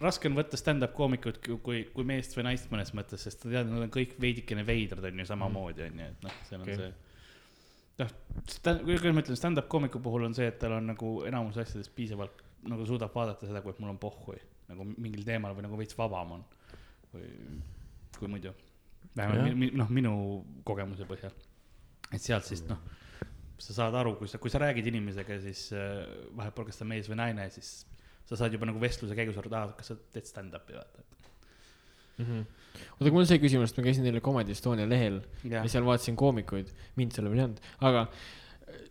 [0.00, 3.52] raske on võtta stand-up koomikut kui, kui, kui meest või naist mõnes mõttes, sest sa
[3.52, 6.68] tead, nad on kõik veidikene veidrad on ju samamoodi on ju, et noh, seal on
[6.68, 6.78] okay.
[6.80, 6.94] see.
[8.00, 8.14] noh,
[8.86, 12.46] kuidas ma ütlen, stand-up koomiku puhul on see, et tal on nagu enamus asjadest piisavalt
[12.70, 14.38] nagu suudab vaadata seda, kui mul on pohhu
[14.70, 16.48] nagu mingil teemal või nagu veits vabam on.
[17.12, 17.28] või
[18.16, 18.52] kui muidu,
[19.16, 20.14] vähemalt mi, noh, minu
[20.66, 21.34] kogemuse põhjal.
[22.10, 22.80] et sealt siis noh,
[23.60, 26.02] sa saad aru, kui sa, kui sa räägid inimesega, siis äh,
[26.36, 27.84] vahet pole, kas ta mees või naine, siis
[28.28, 31.06] sa saad juba nagu vestluse käigus aru, et aa, kas sa teed stand-up'i vaata.
[32.20, 32.40] Mhm.
[32.40, 35.70] oota, aga mul on see küsimus, et ma käisin eile Comedy Estonia lehel ja jah,
[35.72, 38.04] seal vaatasin koomikuid, mind seal veel ei olnud, aga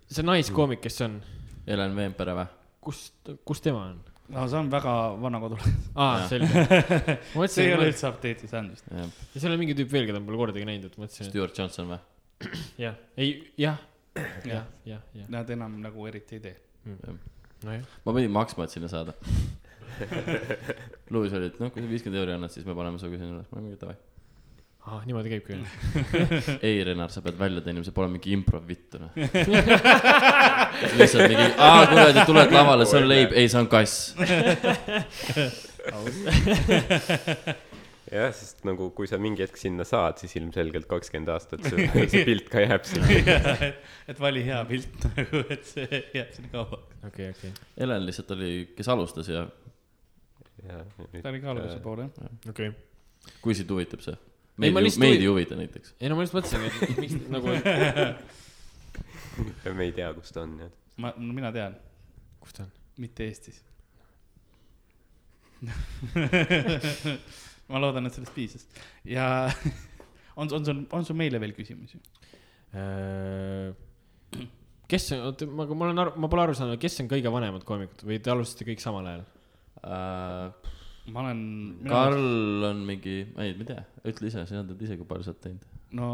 [0.10, 1.20] see naiskoomik, kes see on,
[1.68, 2.48] Helen Veempere või?
[2.84, 3.10] kus,
[3.46, 4.00] kus tema on?
[4.34, 6.66] No see on väga vana kodulane, aa, selge.
[7.54, 8.90] see ei ole üldse update'i saanud vist.
[8.94, 11.90] ja seal on mingi tüüp veel, keda ma pole kordagi näinud, et mõtlesin, Stewart Johnson
[11.94, 12.00] või?
[12.86, 13.80] jah, ei, jah,
[14.46, 16.56] jah, jah, jah, Nad enam nagu eriti ei tee.
[17.66, 17.98] nojah.
[18.06, 19.18] ma pidin maksma, et sinna saada.
[21.14, 23.50] Luis oli, et noh, kui sa viiskümmend euri annad, siis me paneme sinuga sinna üles.
[23.50, 23.98] ma olin mingi davai.
[24.90, 25.64] ahah, niimoodi käibki veel.
[26.68, 29.12] ei, Renar, sa pead välja teenima, see pole mingi improv vittu, noh.
[31.00, 33.94] lihtsalt mingi, aa, kuradi, tuled lavale, see on leib, ei, see on kass.
[38.10, 42.26] jah, sest nagu kui sa mingi hetk sinna saad, siis ilmselgelt kakskümmend aastat see, see
[42.28, 43.08] pilt ka jääb sinna.
[44.10, 46.82] et vali hea pilt nagu, et see jääb sinna kaua.
[47.06, 49.46] okei, okei, Helen lihtsalt oli, kes alustas ja
[51.22, 52.34] ta oli ka alguse poole jah.
[52.50, 52.74] okei.
[53.46, 54.18] kui sind huvitab see?
[54.60, 55.94] Ei, meid ei, lihtsalt meid ei huvita näiteks.
[56.02, 57.48] ei no ma lihtsalt mõtlesingi, et miks nagu,
[59.80, 60.74] me ei tea, kus ta on, jah.
[61.00, 61.78] ma, no mina tean,
[62.44, 62.74] kus ta on?
[63.00, 63.62] mitte Eestis.
[67.72, 68.64] ma loodan, et sellest piisas
[69.08, 69.26] ja
[70.40, 72.00] on, on sul, on sul meile veel küsimusi?
[72.76, 73.72] Äh,
[74.92, 77.64] kes on, oota, ma, ma olen aru, ma pole aru saanud, kes on kõige vanemad
[77.68, 79.24] koomikud või te alustasite kõik samal ajal?
[79.88, 80.76] Äh,
[81.14, 81.42] ma olen.
[81.88, 85.34] Karl on mingi, ei, ma ei tea, ütle ise, sina tead ise, kui palju sa
[85.34, 85.66] oled teinud.
[86.00, 86.12] no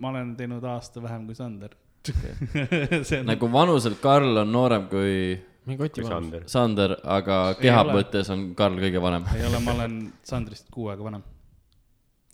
[0.00, 1.74] ma olen teinud aasta vähem kui Sander
[3.08, 5.14] see on nagu vanuselt Karl on noorem kui
[5.68, 6.04] mingi Oti.
[6.06, 6.44] Sander.
[6.48, 9.26] Sander, aga keha mõttes on Karl kõige vanem.
[9.36, 11.24] ei ole, ma olen Sandrist kuu aega vanem.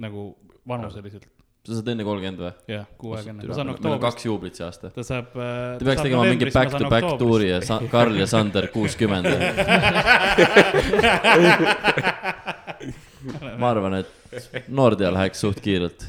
[0.05, 0.29] nagu
[0.69, 1.27] vanuseliselt,
[1.65, 2.53] sa saad enne kolmkümmend või?
[2.75, 4.87] jah, kuu aega enne, ma saan oktoobris, kaks juublit see aasta.
[4.95, 5.27] ta saab.
[5.81, 9.27] Te peaks tegema mingi back to back tuuri ja Sa- Karl ja Sander kuuskümmend.
[13.61, 14.11] ma arvan, et
[14.69, 16.01] Nordia läheks suht kiirelt.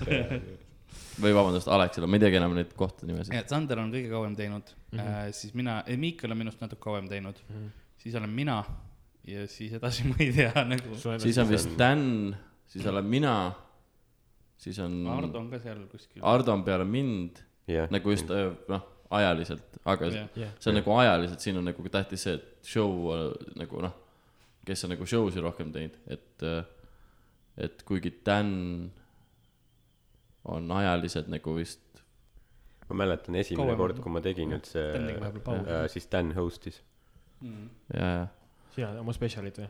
[1.22, 3.32] või vabandust, Alexela, ma ei teagi enam neid kohtade nimesid.
[3.38, 5.32] et Sander on kõige kauem teinud mm, -hmm.
[5.38, 7.70] siis mina, Miikal on minust natuke kauem teinud mm, -hmm.
[8.04, 8.58] siis olen mina
[9.28, 10.98] ja siis edasi ma ei tea nagu.
[11.20, 12.36] siis on vist Dan,
[12.68, 13.54] siis olen mina,
[14.66, 16.24] siis on Ardo on ka seal kuskil.
[16.26, 18.84] Ardo on peale mind, jah, nagu just äh, noh,
[19.16, 23.28] ajaliselt, aga jah, see on nagu ajaliselt, siin on nagu tähtis see, et show äh,
[23.62, 23.94] nagu noh,
[24.66, 26.46] kes on nagu show si rohkem teinud, et,
[27.62, 28.50] et kuigi Dan
[30.46, 32.02] on ajaliselt nagu vist,
[32.90, 36.82] ma mäletan esimene Kauem- kord, kui ma tegin üldse äh,, siis Dan host'is.
[37.46, 37.70] Mm.
[37.94, 38.28] ja, ja,
[38.74, 39.70] sina oma spetsialid või?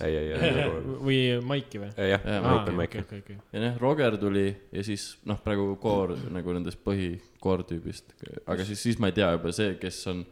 [0.00, 1.90] ei, ei, ei, nagu, või Maiki või?
[1.96, 3.02] jah, Jaa, ma ütlen okei, Maiki.
[3.04, 3.36] okei, okei.
[3.54, 8.16] ja noh, Roger tuli ja siis noh, praegu koor nagu nendest põhi koortüübist,
[8.46, 10.24] aga siis, siis ma ei tea juba see, kes on,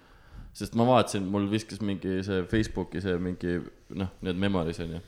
[0.57, 3.59] sest ma vaatasin, mul viskas mingi see Facebooki see mingi
[3.99, 5.03] noh, need memories onju.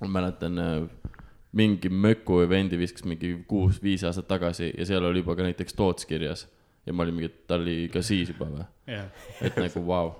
[0.00, 1.12] ma mäletan äh,
[1.56, 6.06] mingi Möku event'i viskas mingi kuus-viis aastat tagasi ja seal oli juba ka näiteks Toots
[6.06, 6.48] kirjas.
[6.86, 9.06] ja ma olin mingi, et ta oli ka siis juba või, jah,
[9.40, 10.18] et nagu vau wow..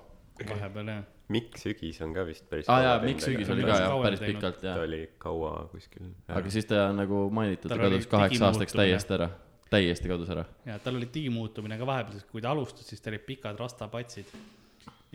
[0.49, 1.03] vahepeal jah.
[1.33, 3.77] Mikk Sügis on ka vist päris ah, jaa, kaua Mikk Sügis aga oli ta ka
[3.77, 4.37] on jah, päris teinud.
[4.37, 4.83] pikalt ta jah.
[4.85, 6.11] oli kaua kuskil.
[6.29, 9.31] aga siis ta nagu mainitud, ta kadus kaheks aastaks täiesti ära.
[9.73, 10.45] täiesti kadus ära.
[10.69, 14.35] ja tal oli digimuutumine ka vahepeal, sest kui ta alustas, siis tal olid pikad rastapatsid.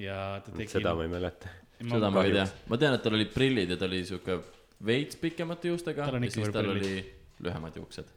[0.02, 0.72] ja ta tegi.
[0.74, 1.54] seda ma ei mäleta.
[1.84, 4.40] seda ma ei tea, ma tean, et tal olid prillid ja ta oli sihuke
[4.90, 6.90] veits pikemate juustega ja siis tal prillid.
[6.90, 8.10] oli lühemad juuksed.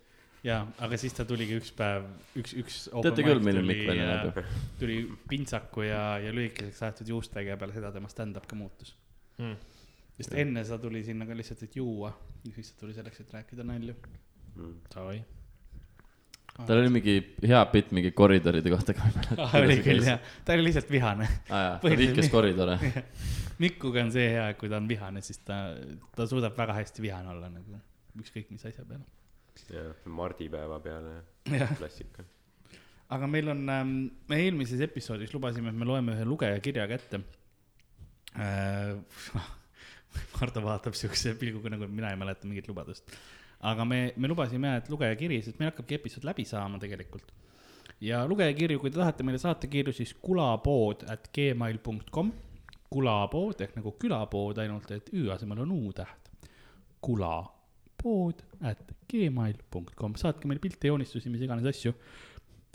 [0.42, 2.80] jaa, aga siis ta tuligi üks päev, üks, üks.
[2.94, 4.42] teate küll, milline Mikk välja näeb
[4.80, 8.96] tuli pintsaku ja, ja lühikeseks aetud juustega ja peale seda tema stand-up ka muutus
[9.42, 9.56] Hmm.
[10.16, 12.10] sest enne sa tuli sinna ka lihtsalt, et juua
[12.44, 13.94] ja siis ta tuli selleks, et rääkida nalju.
[14.92, 15.22] Davai.
[16.66, 17.14] tal oli mingi
[17.48, 19.08] hea bitt mingi koridoride kohta ka.
[19.38, 19.54] ah,.
[19.62, 21.28] oli küll jah, ta oli lihtsalt vihane.
[21.48, 22.76] aa jaa, ta vihkas koridore.
[23.62, 25.62] Mikuga on see hea, et kui ta on vihane, siis ta,
[26.16, 27.80] ta suudab väga hästi vihane olla nagu
[28.20, 29.06] ükskõik mis asja peale.
[29.72, 31.16] jah, mardipäeva peale
[31.78, 32.24] klassika.
[33.12, 33.96] aga meil on ähm,,
[34.28, 37.22] me eelmises episoodis lubasime, et me loeme ühe lugeja kirja kätte
[38.36, 38.96] äh.
[40.40, 43.14] Hardo vaatab siukse pilguga nagu, et mina ei mäleta mingit lubadust.
[43.70, 47.32] aga me, me lubasime et lugeja kiri, sest meil hakkabki episood läbi saama tegelikult.
[48.02, 51.80] ja lugeja kirju, kui te tahate meile saata kirju, siis kulapood at gmail
[52.12, 52.32] .com,
[52.92, 56.32] kulapood ehk nagu külapood, ainult et ü asemel on u täht.
[58.02, 59.56] Kulapood at gmail
[59.96, 61.94] .com, saatke meile pilte, joonistusi, mis iganes asju.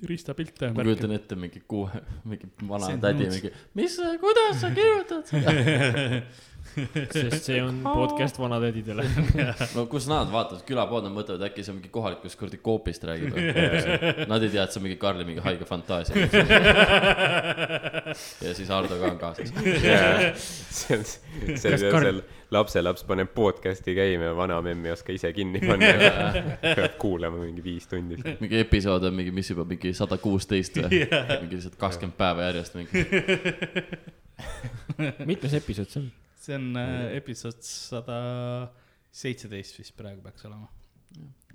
[0.07, 0.67] ristapilte.
[0.77, 1.89] ma kujutan ette mingi kuue,
[2.29, 5.55] mingi vana tädi mingi, mis, kuidas sa kirjutad seda?
[7.15, 9.05] sest see on podcast vanatädidele.
[9.75, 13.35] no kus nad vaatavad, külapood, nad mõtlevad äkki see on mingi kohalikust kuradi Coopist räägib.
[14.31, 16.27] Nad ei tea, et see on mingi Karli mingi haige fantaasia.
[18.45, 19.53] ja siis Hardo ka on kaasas.
[19.53, 25.31] see on, see on Karl- see lapselaps paneb podcast'i käima ja vanamemm ei oska ise
[25.35, 25.87] kinni panna.
[26.61, 28.19] peab kuulama mingi viis tundi.
[28.39, 31.03] mingi episood on mingi, mis juba mingi sada kuusteist või?
[31.41, 33.05] mingi lihtsalt kakskümmend päeva järjest mingi.
[35.25, 36.09] mitmes episood see on?
[36.47, 38.19] See on äh, episood sada
[39.17, 40.69] seitseteist vist praegu peaks olema.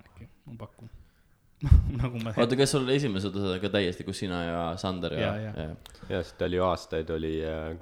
[0.02, 0.90] äkki, ma pakun.
[2.00, 2.34] nagu ma.
[2.42, 5.74] oota, kas sul esimesed osad on ka täiesti, kus sina ja Sander ja, Ja, ja.
[6.10, 7.74] ja sest ta oli ju aastaid oli äh,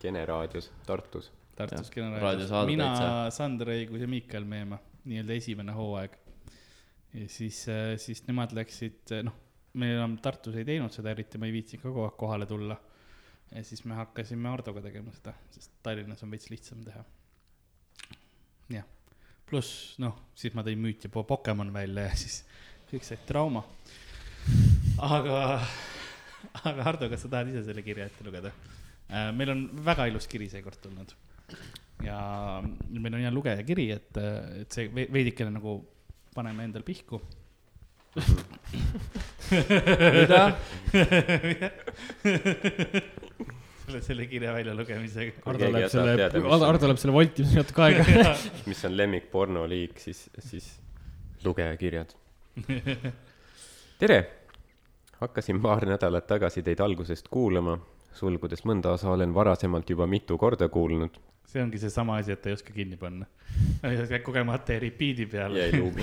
[0.00, 1.30] Kene raadios Tartus.
[1.56, 2.90] Tartus Jah, Generaalis raadiosaade mina
[3.34, 6.18] Sander Õigus ja Miikal Meemaa, nii-öelda esimene hooaeg.
[7.14, 7.60] ja siis,
[8.02, 9.36] siis nemad läksid, noh,
[9.80, 12.76] me enam Tartus ei teinud seda eriti, ma ei viitsinud ka kogu aeg kohale tulla.
[13.54, 17.04] Ja siis me hakkasime Hardoga tegema seda, sest Tallinnas on veits lihtsam teha.
[18.74, 18.86] jah,
[19.48, 22.40] pluss noh, siis ma tõin Müüt ja Po- Pokemon välja ja siis
[22.90, 23.62] kõik said trauma.
[24.98, 25.38] aga,
[26.64, 28.52] aga Hardo, kas sa tahad ise selle kirja ette lugeda?
[29.36, 31.12] meil on väga ilus kiri seekord tulnud
[32.02, 32.16] ja
[32.88, 34.16] meil on hea lugeja kiri, et,
[34.64, 35.76] et see ve- veidikene nagu
[36.34, 37.20] paneme endal pihku.
[39.52, 40.42] mida?
[43.86, 45.42] selle, selle kirja väljalugemisega.
[45.44, 46.14] Keegi läheb selle
[46.66, 48.36] Hardo läheb selle voltimisega natuke aega.
[48.70, 50.70] mis on lemmikpornoliik, siis, siis
[51.44, 52.14] lugejakirjad.
[54.02, 54.18] tere,
[55.20, 57.78] hakkasin paar nädalat tagasi teid algusest kuulama,
[58.14, 61.20] sulgudes mõnda osa olen varasemalt juba mitu korda kuulnud
[61.54, 63.26] see ongi seesama asi, et ta ei oska kinni panna.
[64.24, 65.58] kogemata ei repeat'i peale.
[65.58, 66.02] ja ei luubi.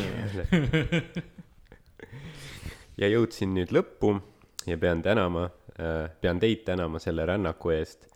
[3.01, 4.13] ja jõudsin nüüd lõppu
[4.69, 5.49] ja pean tänama,
[6.21, 8.07] pean teid tänama selle rännaku eest.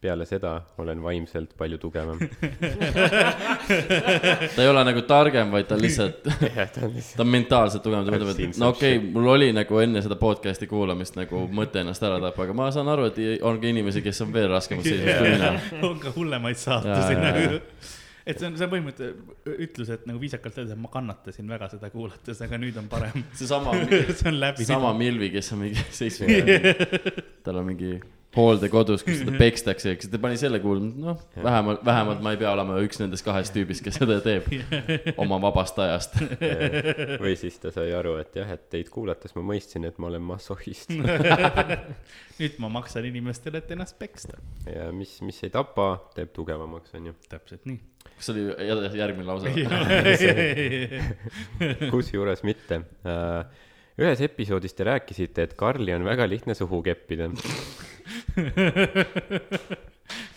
[0.00, 2.18] peale seda olen vaimselt palju tugevam.
[4.54, 6.22] ta ei ole nagu targem, vaid ta on lihtsalt,
[7.16, 10.14] ta on mentaalselt tugevam, ta mõtleb, et no okei okay,, mul oli nagu enne seda
[10.20, 14.04] podcast'i kuulamist nagu mõte ennast ära tappa, aga ma saan aru, et on ka inimesi,
[14.06, 15.50] kes on veel raskemas seisus kui mina.
[15.90, 17.58] on ka hullemaid saatusi nagu.
[18.28, 21.70] Et see on, see on põhimõtteliselt ütlus, et nagu viisakalt öeldes, et ma kannatasin väga
[21.72, 23.24] seda kuulates, aga nüüd on parem.
[23.38, 23.74] seesama,
[24.18, 24.68] see on läbi.
[24.68, 26.76] sama Milvi, kes on mingi seitsmekümne,
[27.46, 27.96] tal on mingi
[28.36, 32.52] hooldekodus, kus teda pekstakse, eks ta pani selle kuulma, noh, vähemalt, vähemalt ma ei pea
[32.52, 34.46] olema üks nendest kahest tüübist, kes seda teeb
[35.18, 36.20] oma vabast ajast.
[37.22, 40.28] või siis ta sai aru, et jah, et teid kuulates ma mõistsin, et ma olen
[40.28, 40.92] massohhist
[42.38, 44.38] nüüd ma maksan inimestele, et ennast peksta.
[44.68, 47.14] ja mis, mis ei tapa, teeb tugevamaks, onju.
[47.30, 47.80] täpselt nii.
[48.18, 49.48] Kas see oli jä- järgmine lause?
[51.94, 52.76] kusjuures mitte.
[53.98, 57.24] ühes episoodis te rääkisite, et Karli on väga lihtne suhu keppida.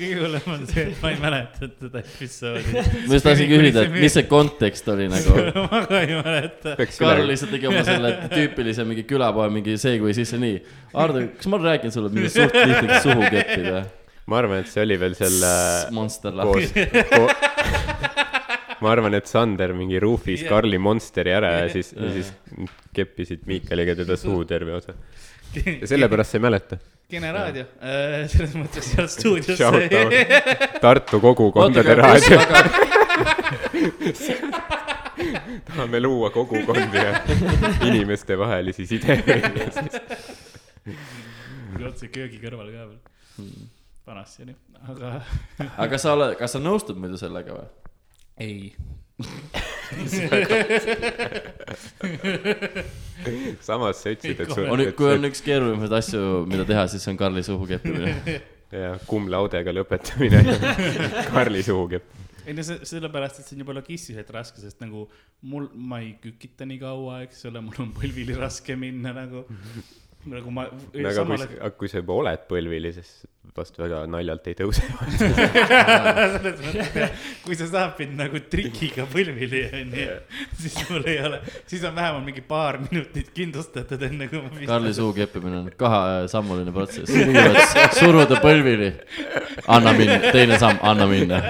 [0.01, 2.73] kõige hullem on see, et ma ei mäleta seda episoodi.
[2.73, 5.37] ma just tahtsin küsida, et mis see kontekst oli nagu.
[5.71, 6.75] ma ka ei mäleta.
[6.97, 10.59] Karl lihtsalt tegi oma selle tüüpilise mingi külapoe mingi segway sisse, nii.
[10.95, 13.83] Hardo, kas ma olen rääkinud sulle, et mingi suht lihtne suhu keppida?
[14.31, 15.53] ma arvan, et see oli veel selle
[15.95, 16.85] Monster lahti.,
[18.81, 20.49] ma arvan, et Sander mingi ruufis Jah.
[20.55, 22.31] Karli Monsteri ära ja siis, ja siis
[22.95, 24.93] keppisid Miikaliga teda suhu terve osa.
[25.55, 26.79] ja sellepärast sa ei mäleta.
[27.11, 27.65] Kene raadio,
[28.31, 29.59] selles mõttes seal stuudios.
[30.85, 32.39] Tartu kogukondade raadio.
[35.67, 37.21] tahame luua kogukondi ja
[37.85, 39.43] inimestevahelisi sidemeid
[41.87, 42.99] otse köögi kõrval ka veel.
[44.07, 44.55] vanasti oli,
[44.89, 45.11] aga
[45.85, 47.67] aga sa oled, kas sa nõustud muidu sellega või?
[48.39, 48.73] Ei.
[53.61, 57.17] samas sa ütlesid, et sul on, kui on üks keerulisemaid asju, mida teha, siis on
[57.19, 58.11] Karli suhu keppimine.
[58.81, 60.39] ja cum laude'ga lõpetamine
[61.33, 62.05] Karli suhu kepp.
[62.45, 64.99] ei no see, sellepärast, et see on juba logistiliselt raske, sest nagu
[65.51, 69.39] mul, ma ei kükita nii kaua, eks ole, mul on põlvili raske minna nagu,
[70.29, 70.67] nagu ma.
[70.69, 73.21] no aga kui, aga kui sa juba oled põlvili, siis
[73.55, 74.83] vast väga naljalt ei tõuse.
[77.45, 80.05] kui sa saad mind nagu trikiga põlvili, onju,
[80.61, 84.93] siis mul ei ole, siis on vähemalt mingi paar minutit kindlustatud, enne kui ma Karli
[84.95, 87.11] suu keppimine on kahesammuline protsess.
[87.11, 88.93] kõigepealt suruda põlvili,
[89.67, 91.41] anna minna, teine samm, anna minna.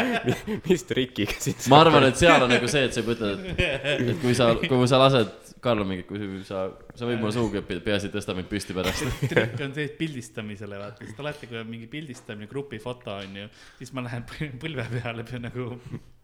[0.65, 4.07] mis trikiga sind ma arvan, et seal on nagu see, et sa juba ütled, et,
[4.07, 6.63] et kui sa, kui sa lased, Karl on mingi, kui sa,
[6.97, 9.03] sa võid mulle suhu keppida, peaasi, et tõsta mind püsti pärast.
[9.31, 13.45] trikk on see, et pildistamisele vaata, sest alati, kui on mingi pildistamine, grupifoto on ju,
[13.77, 15.67] siis ma lähen põl- põlve peale pea nagu.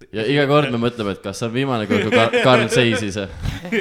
[0.10, 3.22] ja iga kord me mõtleme, et kas see on viimane kord, kui Kar- Karl seisis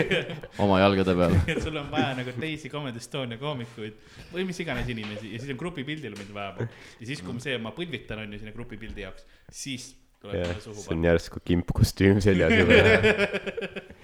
[0.65, 1.37] oma jalgade peal.
[1.55, 3.97] et sul on vaja nagu teisi Comedy Estonia koomikuid
[4.37, 6.69] või mis iganes inimesi ja siis on grupipildile mind vaja.
[7.01, 10.61] ja siis, kui ma see, ma põlvitan on ju sinna grupipildi jaoks, siis tuleb mulle,
[10.65, 13.96] suhu see on järsku kimpkostüüm seljas juba.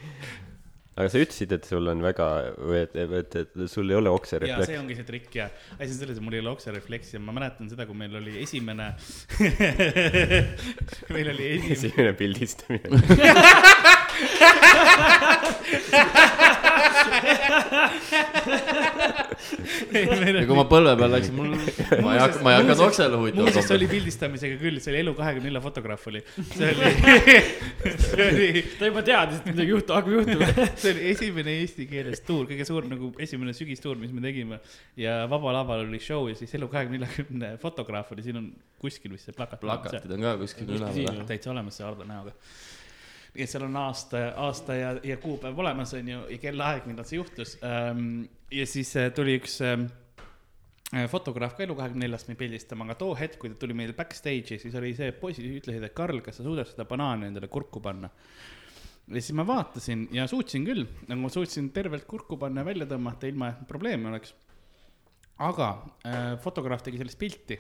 [1.03, 2.29] Aga sa ütlesid, et sul on väga,
[2.79, 4.81] et, et, et sul ei ole okserefleks see.
[4.81, 5.47] ongi see trikk ja
[5.79, 8.33] asi on selles, et mul ei ole okserefleksi ja ma mäletan seda, kui meil oli
[8.43, 8.93] esimene
[11.15, 12.89] meil oli esimene esimene pildistamine.
[19.93, 21.53] ja kui ma põlve peal läksin, mul,
[22.05, 23.89] ma ei hakka, ma ei hakanud oksele muuseas, see huvitama oli.
[23.93, 26.91] pildistamisega küll, see oli Elu24 fotograaf oli, see oli,
[28.07, 28.49] see oli,
[28.79, 30.47] ta juba teadis, et midagi juhtub, hakkab juhtuma.
[30.83, 34.61] see oli esimene eesti keeles tuur, kõige suurem nagu esimene sügistuur, mis me tegime.
[35.01, 38.47] ja Vaba Laval oli show ja siis Elu24 fotograaf oli, siin on
[38.83, 39.61] kuskil vist see plakat.
[39.63, 41.25] plakatid on ka kuskil üleval.
[41.29, 42.35] täitsa olemas see Ardo näoga.
[43.33, 47.07] Nii et seal on aasta, aasta ja, ja kuupäev olemas, on ju, ja kellaaeg, millal
[47.09, 47.57] see juhtus.
[48.53, 49.87] ja siis äh, tuli üks ähm,
[50.93, 54.77] äh, fotograaf ka Elu24-st meid pildistama, aga too hetk, kui ta tuli meile backstage'i, siis
[54.79, 58.13] oli see, poisid ütlesid, et Karl, kas sa suudad seda banaani endale kurku panna.
[59.09, 62.89] ja siis ma vaatasin ja suutsin küll, nagu ma suutsin tervelt kurku panna ja välja
[62.91, 64.37] tõmmata, ilma et probleeme oleks.
[65.41, 65.71] aga
[66.05, 67.57] äh, fotograaf tegi sellest pilti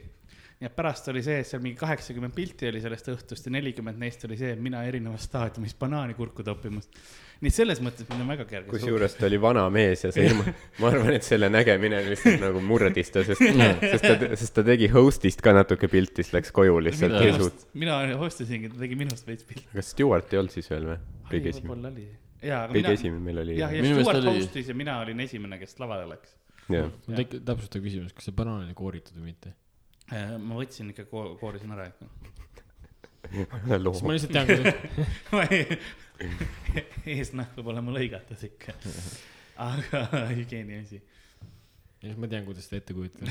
[0.62, 4.22] ja pärast oli see, et seal mingi kaheksakümmend pilti oli sellest õhtust ja nelikümmend neist
[4.28, 6.86] oli see, et mina erinevas staadiumis banaani kurku toppimas.
[7.42, 8.70] nii et selles mõttes mind on väga kerge.
[8.70, 10.46] kusjuures ta oli vana mees ja see ilma,
[10.82, 14.90] ma arvan, et selle nägemine lihtsalt nagu murdis ta, sest, sest ta, sest ta tegi
[14.92, 17.64] host'ist ka natuke pilti, siis läks koju lihtsalt Mina- suutnud.
[17.82, 19.66] mina hostisingi, ta tegi minust veits pilti.
[19.72, 21.00] kas Stewart ei olnud siis veel või?
[21.32, 21.90] kõige esimene,
[22.42, 23.58] jaa, aga kõige mina, esimene meil oli.
[23.58, 26.36] jah, ja Stewart oli- hostis ja mina olin esimene, kes lavale läks.
[26.70, 29.56] mul tekib täpsustav küsimus, kas see banaan oli kooritud või mitte?
[30.12, 32.08] Äh, ma võtsin ikka ko-, koorisin ära ikka.
[33.32, 34.16] siis ma.
[34.16, 35.82] lihtsalt tean, kuidas
[37.14, 38.74] eesnahk peab olema lõigatud ikka.
[39.70, 40.02] aga
[40.32, 41.00] hügieeni asi.
[42.02, 43.30] Ja siis ma tean, kuidas seda ette kujutada.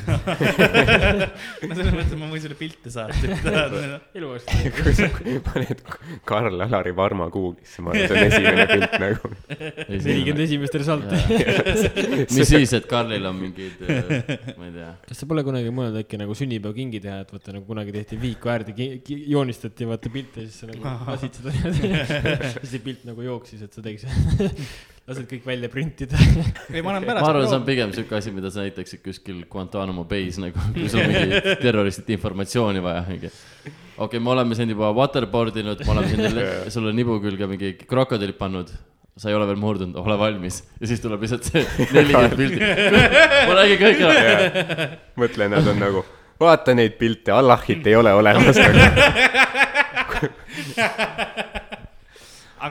[1.68, 3.74] no selles mõttes ma võin sulle pilte saata, kui tahad.
[4.16, 4.54] elu eest.
[4.78, 5.10] kui sa
[5.50, 5.82] paned
[6.30, 9.32] Karl-Alari Varma Google'isse, ma arvan, see on esimene pilt nagu.
[9.92, 11.20] nelikümmend esimest resulti.
[12.38, 14.94] mis siis, et Karlil on mingid, ma ei tea.
[15.10, 18.54] kas sa pole kunagi mõelnud äkki nagu sünnipäevakingi teha, et vaata nagu kunagi tehti viiku
[18.56, 18.88] äärde,
[19.36, 21.92] joonistati vaata pilte ja siis sa nagu lasid seda niimoodi.
[22.56, 24.08] siis see pilt nagu jooksis, et sa tegid,
[25.12, 26.18] lased kõik välja printida.
[26.72, 27.28] ei, ma olen ma pärast.
[27.28, 31.04] arvan, see on pigem siuke asi, mida sa näitaksid kuskil Guantanamo Bay's nagu, kui sul
[31.04, 33.28] on mingi terroristide informatsiooni vaja, mingi.
[33.32, 36.24] okei okay,, me oleme sind juba waterboard inud, me oleme sind
[36.78, 38.72] sulle nibu külge mingi krokodillid pannud
[39.20, 40.62] sa ei ole veel murdunud, ole valmis.
[40.80, 42.60] ja siis tuleb lihtsalt see nelikümmend pilti.
[43.50, 44.90] ma räägin kõik ära.
[45.20, 46.06] mõtle, nad on nagu,
[46.42, 48.58] vaata neid pilte, Allahit ei ole olemas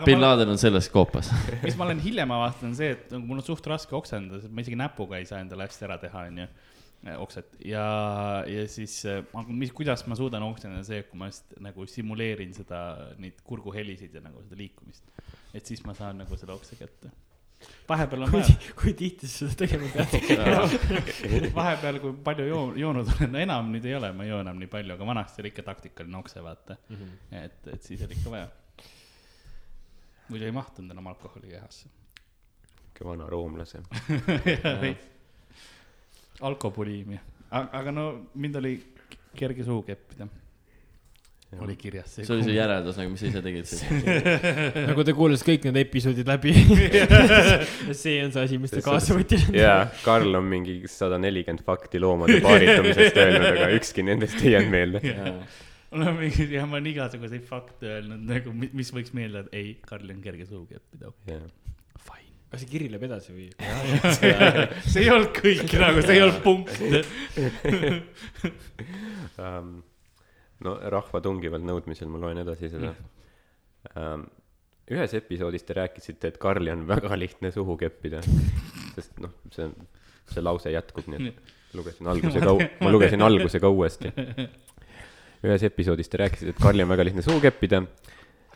[0.05, 1.31] bin Laden on selles koopas.
[1.67, 4.55] mis ma olen hiljem avastanud, on see, et nagu mul on suht raske oksendada, sest
[4.55, 6.49] ma isegi näpuga ei saa endale hästi ära teha, onju,
[7.21, 7.85] okset ja,
[8.49, 12.83] ja siis, aga mis, kuidas ma suudan oksendada, see, kui ma just nagu simuleerin seda,
[13.23, 15.05] neid kurguhelisid ja nagu seda liikumist.
[15.57, 17.13] et siis ma saan nagu selle okse kätte.
[17.89, 21.51] vahepeal on kui vaja, kui tihti sa seda tegema pead?
[21.61, 24.61] vahepeal, kui palju joo-, joonud olen, no enam nüüd ei ole, ma ei joo enam
[24.61, 26.77] nii palju, aga vanasti oli ikka taktikaline okse, vaata.
[27.33, 28.49] et, et siis oli ikka vaja.
[30.31, 31.89] Muidu ei mahtunud enam alkoholi kehasse.
[33.05, 33.81] vana roomlase.
[36.49, 37.21] alkopoliimia,
[37.51, 38.05] aga no
[38.35, 38.75] mind oli
[39.37, 40.29] kerge suhu keppida.
[41.59, 43.81] oli kirjas see oli see järeldus nagu, mis sa ise tegid siis.
[44.91, 46.53] nagu te kuulasite kõik need episoodid läbi.
[48.03, 49.49] see on see asi, mis te kaasa võtsid.
[49.59, 54.77] jaa, Karl on mingi sada nelikümmend fakti loomade paaritamisest öelnud, aga ükski nendest ei jäänud
[54.77, 55.03] meelde.
[55.03, 59.69] mul on mingi, jah, ma olen igasuguseid fakte öelnud nagu, mis võiks meelde, et ei,
[59.87, 61.07] Karl on kerge suuga õppida.
[62.07, 62.31] Fine.
[62.53, 63.49] kas see kiri läheb edasi või?
[64.91, 66.73] see ei olnud kõik nagu, see ei olnud punkt.
[69.45, 69.69] um,.
[70.65, 72.91] no rahva tungival nõudmisel ma loen edasi seda
[73.97, 74.23] um,.
[74.91, 78.19] ühes episoodis te rääkisite, et Karli on väga lihtne suhu keppida,
[78.97, 79.67] sest noh, see,
[80.31, 81.37] see lause jätkub, nii et
[81.75, 84.11] lugesin alguse ka, ma lugesin alguse ka uuesti.
[85.45, 87.83] Ühes episoodis te rääkisite, et Karli on väga lihtne suhu keppida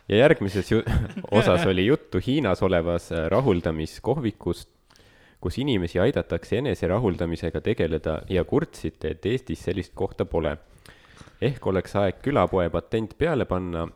[0.09, 0.70] ja järgmises
[1.39, 4.68] osas oli juttu Hiinas olevas äh, rahuldamiskohvikust,
[5.41, 10.57] kus inimesi aidatakse eneserahuldamisega tegeleda ja kurtsite, et Eestis sellist kohta pole.
[11.45, 13.89] ehk oleks aeg külapoe patent peale panna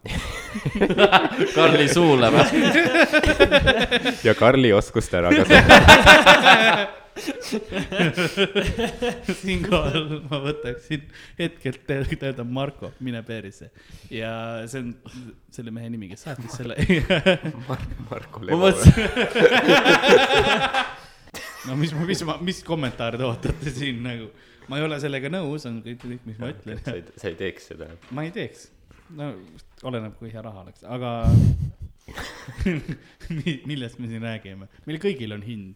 [1.56, 2.64] Karli suule või?
[4.24, 6.88] ja Karli oskust ära kasutada.
[9.42, 11.02] siinkohal ma võtaksin
[11.38, 13.70] hetkelt öelda Marko, mine perisse.
[14.12, 14.32] ja
[14.70, 14.88] see on
[15.54, 16.74] selle mehe nimi, kes saatis selle.
[18.10, 18.68] Marko ma Levo.
[21.68, 24.26] no mis, mis, mis kommentaare te ootate siin nagu?
[24.68, 26.76] ma ei ole sellega nõus, on kõik, kõik, mis ma ütlen.
[26.84, 27.84] sa ei, sa ei teeks seda.
[28.14, 28.60] ma ei teeks.
[29.16, 29.24] no
[29.88, 31.10] oleneb, kui hea raha oleks, aga
[33.38, 34.66] Mi- millest me siin räägime?
[34.88, 35.74] meil kõigil on hind.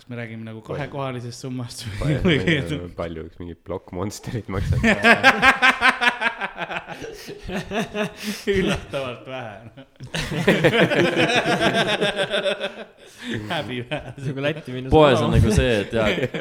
[0.00, 2.88] Kas me räägime nagu kahekohalisest summast või, või?
[2.96, 4.80] palju üks mingi plokk Monsterit maksab?
[8.46, 9.60] üllatavalt vähe.
[13.48, 14.26] häbiväärselt.
[14.26, 14.90] nagu Lätti minna.
[14.90, 16.32] poes on nagu see, et jaa, et,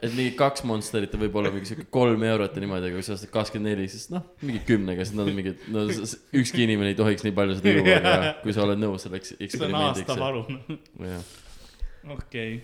[0.00, 3.16] et mingi kaks Monsterit võib olla mingi sihuke kolm eurot ja niimoodi, aga kui sa
[3.18, 5.86] ostad kakskümmend neli, siis noh, mingi kümnega, siis nad on mingid, no
[6.40, 9.38] ükski inimene ei tohiks nii palju seda juua, aga kui sa oled nõus selleks see
[9.38, 10.08] on eksperimendiks.
[10.08, 10.40] aastavaru.
[11.12, 11.22] jah,
[12.10, 12.62] okei,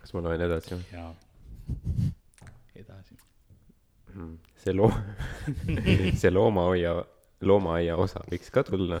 [0.00, 0.78] kas ma loen edasi?
[0.92, 1.14] jaa.
[2.76, 3.14] edasi.
[4.64, 4.94] see loo-,
[6.20, 6.96] see loomahoia,
[7.42, 9.00] loomaaia osa võiks ka tulla,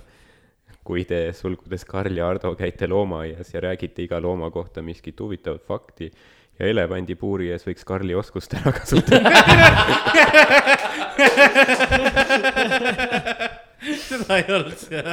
[0.84, 5.64] kui te sulgudes Karl ja Ardo käite loomaaias ja räägite iga looma kohta miskit huvitavat
[5.66, 6.10] fakti
[6.58, 9.30] ja elevandipuuri ees võiks Karli oskust ära kasutada.
[14.08, 15.06] seda ei olnud seal.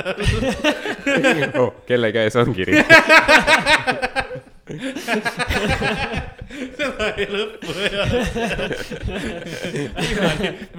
[1.61, 2.73] oh, kelle käes on kiri?
[6.77, 8.31] seda ei lõppu ei olnud.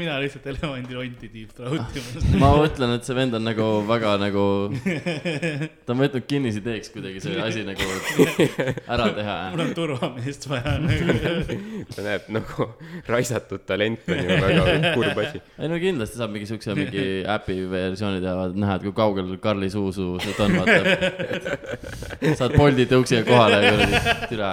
[0.01, 2.27] mina, lihtsalt elevandironti deep throat imas.
[2.41, 4.45] ma mõtlen, et see vend on nagu väga nagu,
[5.87, 7.89] ta on võtnud kinnisideeks kuidagi see asi nagu
[8.87, 9.37] ära teha.
[9.55, 11.59] mul on turvameest vaja nagu.
[11.95, 12.69] ta näeb nagu
[13.09, 15.43] raisatud talent on ju väga kurb asi.
[15.59, 17.07] ei no kindlasti saab mingi siukse mingi
[17.37, 20.81] äpi versiooni teha, näha, et kui kaugel Karli suusuu sealt on, vaata.
[22.39, 24.51] saad Bolti tõuksiga kohale ja kuradi türa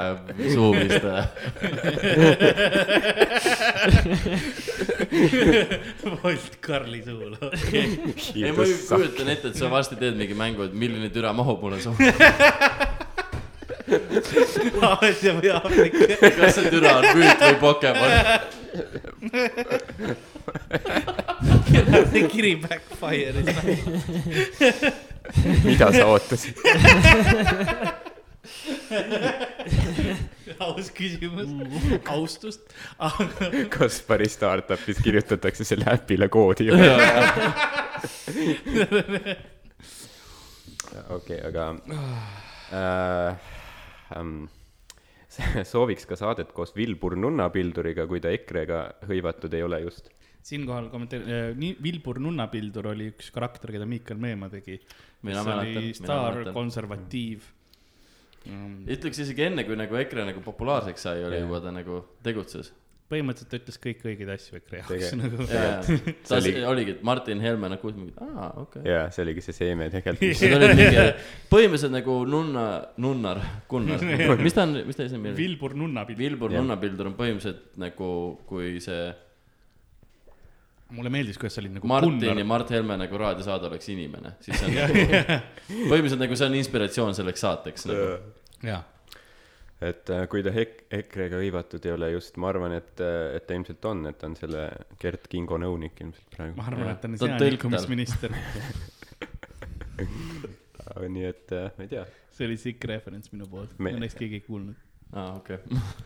[0.53, 1.08] suumist.
[6.23, 7.99] Volt Karli suul, okei.
[8.35, 11.79] ei, ma kujutan ette, et sa varsti teed mingi mängu, et milline türa mahub mulle
[11.83, 11.97] suhu.
[14.89, 15.97] Aasia või Aafrika.
[16.37, 18.11] kas see türa on müüt või Pokemon?
[22.13, 23.49] see kiri backfire'is.
[25.65, 26.55] mida sa ootasid?
[30.65, 31.51] aus küsimus,
[32.09, 32.73] austust,
[33.09, 36.69] aga Kaspari startup'is kirjutatakse selle äpile koodi.
[41.15, 41.63] okei, aga
[42.73, 43.31] äh,
[44.17, 44.47] ähm,
[45.63, 48.79] sooviks ka saadet koos Vilbur Nunnapilduriga, kui ta EKRE-ga
[49.09, 50.03] hõivatud ei ole just.
[50.49, 51.29] siinkohal kommenteerin,
[51.59, 54.75] nii Vilbur Nunnapildur oli üks karakter, keda Miikal Meemaa tegi.
[55.19, 56.53] Kes oli mina staar mäletan.
[56.55, 57.41] konservatiiv.
[58.47, 61.47] Mm, ütleks isegi enne, kui nagu EKRE nagu populaarseks sai, oli Jah.
[61.47, 62.71] juba ta nagu tegutses.
[63.09, 65.45] põhimõtteliselt ta ütles kõik õigeid asju EKRE jaoks nagu.
[65.49, 66.65] ta oli- oli...
[66.71, 68.91] oligi, et Martin Helme nagu mingi, aa, okei okay..
[68.91, 71.23] jaa, see oligi see seeme tegelikult.
[71.49, 72.65] Põhimõtteliselt nagu nunna,
[73.01, 74.05] nunnar, Gunnar,
[74.45, 75.39] mis ta on, mis ta ise nimi oli?
[75.41, 76.21] Vilbur Nunnapildur.
[76.21, 76.53] Vilbur.
[76.53, 78.11] Nunnapildur on põhimõtteliselt nagu,
[78.49, 79.09] kui see
[80.95, 82.45] mulle meeldis, kuidas sa olid nagu Martin Gunnar ja.
[82.49, 87.17] Mart Helme nagu raadiosaade oleks inimene, siis see on nagu, põhimõtteliselt nagu see on inspiratsioon
[87.17, 88.07] selleks saateks nagu.
[88.65, 88.79] jaa,
[89.89, 93.57] et äh, kui ta ek-, EKRE-ga hõivatud ei ole just, ma arvan, et, et ta
[93.57, 94.65] ilmselt on, et ta on selle
[95.01, 96.67] Gert Kingo nõunik ilmselt praegu ma.
[96.71, 98.35] arvan, et ta on tõlk liikumisminister.
[101.09, 104.41] nii et äh, ma ei tea, see oli sick reference minu poolt, Me- õnneks keegi
[104.41, 104.77] ei kuulnud.
[105.13, 105.57] aa, okei.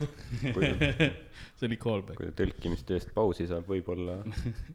[0.56, 0.70] kui,
[1.60, 2.18] see oli callback.
[2.20, 4.20] kui ta tõlkimistööst pausi saab, võib-olla,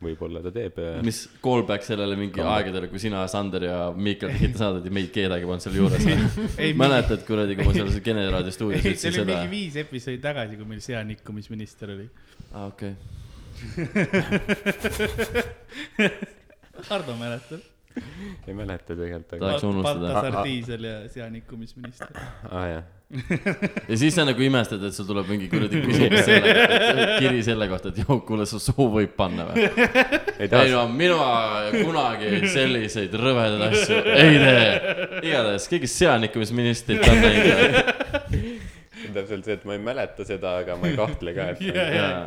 [0.03, 0.81] võib-olla ta teeb.
[1.07, 5.49] mis callback sellele mingi aegadele, kui sina, Sander ja Miikal tegite saadet ja meid kedagi
[5.49, 6.05] polnud seal juures
[6.63, 6.75] Ei,.
[6.79, 9.55] mäletad kuradi, kui ma seal Kene raadio stuudios see ütlesin oli seda mingi?
[9.57, 12.11] viis episoodi tagasi, kui meil seanikkumisminister oli.
[12.53, 12.95] aa, okei.
[16.89, 17.65] Hardo mäletab.
[18.47, 20.13] ei mäleta tegelikult, aga Tahaks unustada.
[20.13, 22.21] Baltasar Diisel ja seanikkumisminister.
[22.53, 22.85] aa jah,
[23.89, 27.89] ja siis sa nagu imestad, et sul tuleb mingi kuradi küsimus selle kiri selle kohta,
[27.89, 29.65] et joo, kuule, su suu võib panna või?
[30.45, 31.17] ei no mina
[31.73, 34.67] kunagi selliseid rõvedaid asju ei tee.
[35.31, 38.59] igatahes keegi seanikkumisministrit on teinud.
[39.19, 41.87] täpselt see, et ma ei mäleta seda, aga ma ei kahtle ka, et jaa.
[41.95, 42.21] jaa.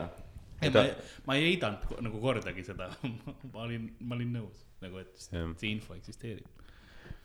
[0.61, 0.85] ei, ma,
[1.27, 2.89] ma ei heidanud ko- nagu kordagi seda.
[3.03, 5.53] ma olin, ma olin nõus nagu, et Jah.
[5.61, 6.47] see info eksisteerib.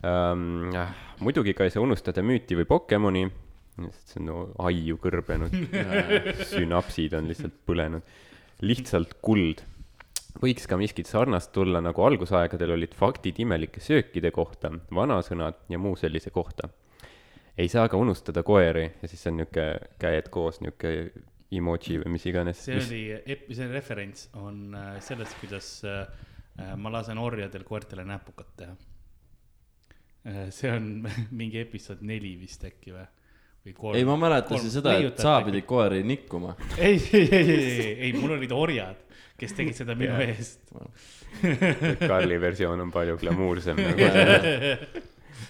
[0.05, 0.77] ähm,.
[1.25, 3.25] muidugi ka ei saa unustada müüti või Pokemoni,
[3.85, 5.53] sest see on no, aiu kõrbenud,
[6.51, 8.15] sünapsid on lihtsalt põlenud,
[8.65, 9.63] lihtsalt kuld.
[10.41, 15.95] võiks ka miskit sarnast tulla, nagu algusaegadel olid faktid imelike söökide kohta, vanasõnad ja muu
[15.97, 16.69] sellise kohta.
[17.57, 19.65] ei saa ka unustada koeri ja siis on niuke
[19.99, 21.11] käed koos, niuke
[21.51, 22.63] emoji või mis iganes.
[22.65, 26.05] see oli, see referents on äh, sellest, kuidas äh,
[26.77, 28.75] ma lasen orjadel koertele näpukat teha.
[30.51, 31.07] see on
[31.39, 33.05] mingi episood neli vist äkki või?
[33.93, 36.55] ei, ma mäletasin seda, et sa pidid koeri nikkuma.
[36.77, 39.03] ei, ei, ei, ei, ei, ei, mul olid orjad,
[39.39, 40.63] kes tegid seda minu eest.
[42.09, 44.01] Karli versioon on palju glamuursem nagu.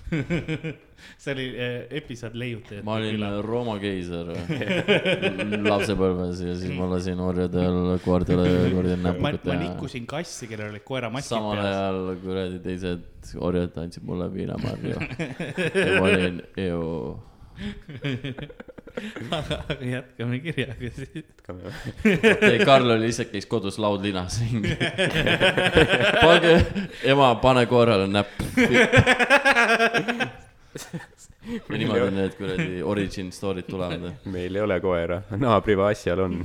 [1.18, 4.30] see oli äh, episood leiutajate ma olin Rooma keiser
[5.68, 9.58] lapsepõlves ja siis ma lasin orjadel koertele koerdel ma, näpukat ma teha.
[9.64, 11.70] nikkusin kassi, kellel olid koeramassid samal peas.
[11.72, 14.98] ajal kuradi teised orjad andsid mulle viinamarju.
[14.98, 16.82] ja ma olin, ju,
[19.38, 21.26] aga jätkame kirjaga siis.
[22.52, 24.76] ei Karl oli lihtsalt käis kodus laudlinas ringi.
[26.22, 26.54] pange,
[27.04, 28.42] ema, pane koerale näpp.
[31.48, 34.10] ja niimoodi need kuradi origin story'd tulevad.
[34.26, 36.38] meil ei ole koera, naabri asjal on.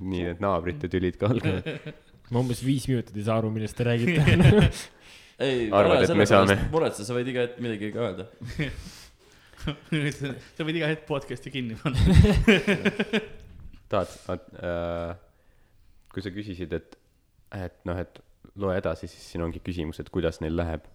[0.00, 1.64] nii et naabrite tülid ka algavad.
[2.30, 4.70] ma umbes viis minutit ei saa aru, millest te räägite.
[5.46, 6.58] ei, Arvad, et me saame?
[6.72, 8.30] muretse, sa võid iga hetk midagi ka öelda.
[10.56, 11.98] Sa võid iga hetk podcast'i kinni panna.
[13.92, 15.16] tahad, äh,
[16.12, 16.96] kui sa küsisid, et,
[17.54, 18.20] et noh, et
[18.56, 20.86] loe edasi, siis siin ongi küsimus, et kuidas neil läheb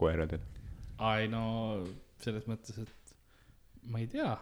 [0.00, 0.42] koeradel.
[0.98, 1.44] ai no
[2.22, 3.14] selles mõttes, et
[3.90, 4.34] ma ei tea.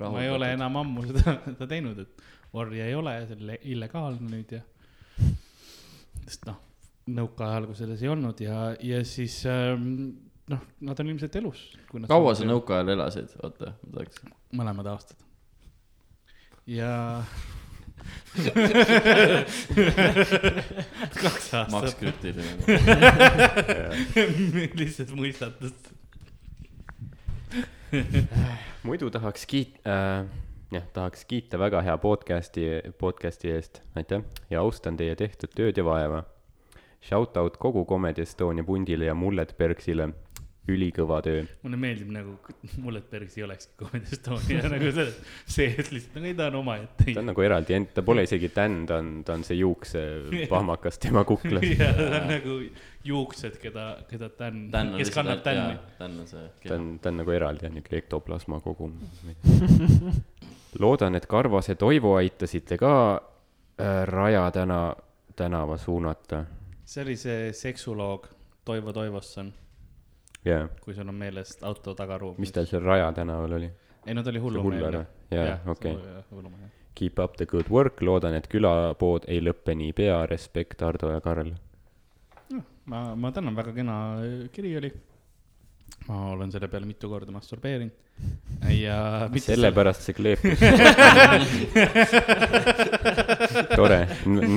[0.00, 4.30] ma ei ole enam ammu seda, seda teinud, et orja ei ole, see on illegaalne
[4.30, 4.62] nüüd ja.
[6.24, 6.60] sest noh,
[7.14, 10.14] nõukaajal, kui selles ei olnud ja, ja siis ähm,
[10.52, 11.64] noh, nad on ilmselt elus.
[12.08, 12.46] kaua sa?
[12.48, 14.22] nõukaajal elasid, oota, ma tahaks.
[14.52, 15.18] mõlemad aastad.
[16.66, 17.24] ja.
[21.22, 22.52] kaks Max aastat, krüptiline.
[24.76, 25.92] lihtsalt mõistatust.
[28.82, 30.26] muidu tahaks kiit- äh,,
[30.74, 32.66] jah, tahaks kiita väga hea podcast'i,
[32.98, 36.24] podcast'i eest, aitäh, ja austan teie tehtud tööd ja vaeva.
[37.04, 40.08] Shout out kogu Comedy Estonia pundile ja Mullet Bergsile,
[40.70, 41.42] ülikõva töö.
[41.62, 42.34] mulle meeldib nagu,
[42.80, 45.10] Mullet Bergs ei olekski Comedy Estonia nagu see,
[45.44, 47.06] see, et lihtsalt nagu ei ta on omaette.
[47.10, 50.98] ta on nagu eraldi ent-, ta pole isegi tänn, ta on, ta on see juuksepahmakas
[51.04, 51.66] tema kuklas.
[51.80, 52.56] ja ta on nagu
[53.04, 55.76] juuksed, keda, keda on kes kannab tänni.
[55.98, 56.46] Dan on see.
[56.64, 58.96] ta on, ta on nagu eraldi, on niuke ektoplasma kogum.
[60.80, 62.94] loodan, et Karvas ja Toivo aitasite ka
[63.80, 64.94] äh, Raja täna,
[65.36, 66.44] tänava suunata.
[66.84, 68.26] see oli see seksuloog
[68.64, 69.52] Toivo Toivosson,
[70.44, 72.36] jaa, kui sul on meeles auto tagaruum.
[72.38, 73.70] mis tal seal Raja tänaval oli?
[74.06, 75.06] ei no ta oli hullumeelne.
[75.30, 75.98] Jaa, okei.
[76.94, 81.50] Keep up the good work, loodan, et külapood ei lõppe niipea, respekt, Ardo ja Karl.
[82.84, 83.96] ma, ma tänan, väga kena
[84.52, 84.92] kiri oli.
[86.08, 88.04] ma olen selle peale mitu korda masturbeerinud
[88.82, 89.28] ja.
[89.48, 90.58] sellepärast see kleepus.
[93.78, 94.08] tore,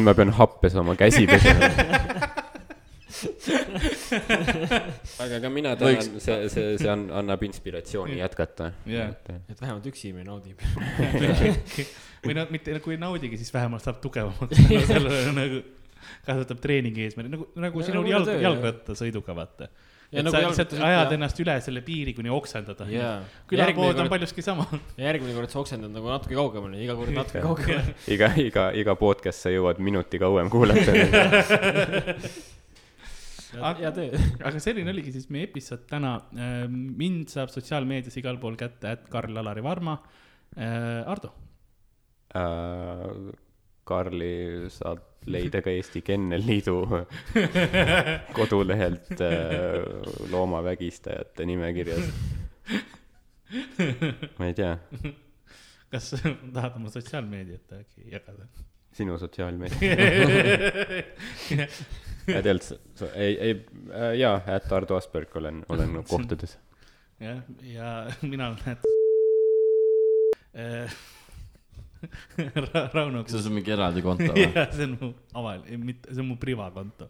[0.04, 1.70] ma pean happes oma käsi pesema.
[5.24, 8.72] aga ka mina tänan, see, see, see an- annab inspiratsiooni jätkata.
[8.90, 9.10] Jaa.
[9.50, 10.62] et vähemalt üks inimene naudib.
[12.26, 15.66] või no mitte nagu ei naudigi, siis vähemalt saab tugevamalt tänu sellele nagu
[16.28, 19.70] kasutab treeningi eesmärgil, nagu, nagu Ja sinul nagu jalg jalgrattasõiduga, vaata.
[20.08, 21.14] Ja et nagu sa lihtsalt ajad jah.
[21.18, 22.86] ennast üle selle piiri, kuni oksendada.
[22.88, 23.18] jaa.
[23.50, 24.64] külapood on paljuski sama.
[24.96, 27.98] järgmine kord sa oksendad nagu natuke kaugemale, iga kord natuke kaugemale.
[28.16, 30.96] iga, iga, iga podcast sa jõuad minuti kauem kuulata.
[33.56, 34.22] Hea töö.
[34.48, 36.18] aga selline oligi siis meie episood täna.
[36.70, 39.98] mind saab sotsiaalmeedias igal pool kätte, et Karl-Alari Varma.
[40.58, 41.34] Ardo,
[42.36, 43.36] äh,
[43.88, 46.76] Karli saad leida ka Eesti Kennelliidu
[48.38, 49.30] kodulehelt äh,
[50.32, 52.10] loomavägistajate nimekirjas.
[54.40, 54.74] ma ei tea,
[55.92, 56.14] kas
[56.54, 58.48] tahad oma sotsiaalmeediat äkki jagada?
[58.98, 59.96] sinu sotsiaalmeedia.
[62.28, 63.54] ja tegelikult, ei, ei,
[64.20, 66.58] jaa, et Ardo Asperg olen, olen kohtades.
[67.24, 67.92] jah, ja
[68.32, 68.84] mina olen, et
[72.74, 73.24] Ra- Rauno.
[73.26, 74.46] kas see on mingi eraldi konto või?
[74.54, 77.08] jah, see on mu avaline, mitte, see on mu privakonto.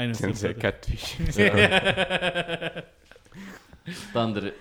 [0.00, 0.54] ainult see on see.
[0.60, 1.08] catfish.
[4.14, 4.54] Tandri,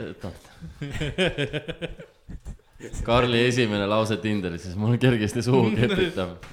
[3.08, 6.44] Karli esimene lause Tinderis, siis mul kergesti suu kepitab.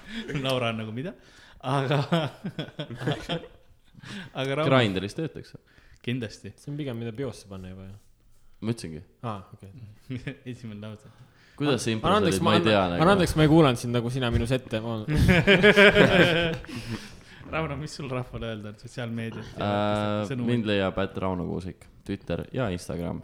[0.45, 1.11] Laura on nagu mida,
[1.61, 1.99] aga,
[4.33, 5.55] aga Rauno Grinderis töötaks.
[6.05, 7.97] kindlasti, see on pigem, mida biosse panna juba ju.
[8.61, 9.03] ma ütlesingi.
[9.23, 9.71] aa, okei.
[10.53, 11.09] esimene lause.
[11.61, 13.97] kuidas see andeks, oli, ma ma ei tea annan, anna andeks, ma ei kuulanud sind
[13.97, 14.81] nagu sina minus ette.
[17.51, 20.31] Rauno, mis sul rahvale öelda on sotsiaalmeediat äh,.
[20.31, 23.23] ja mind leiab, et Rauno Kuusik, Twitter ja Instagram.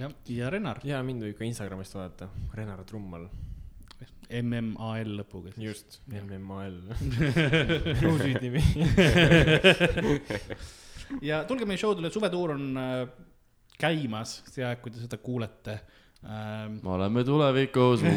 [0.00, 3.28] jah, ja Renar, ja mind võib ka Instagramist vaadata, Renar Trummal,
[4.40, 5.64] MMAL lõpuga siis.
[5.66, 6.78] just, MMAL.
[8.00, 8.62] süüdnimi.
[11.28, 13.02] ja tulge meie showdele, suvetuur on äh,
[13.80, 15.78] käimas, see aeg, kui te seda kuulete
[16.24, 16.80] ähm,.
[16.82, 18.04] me oleme tulevikus.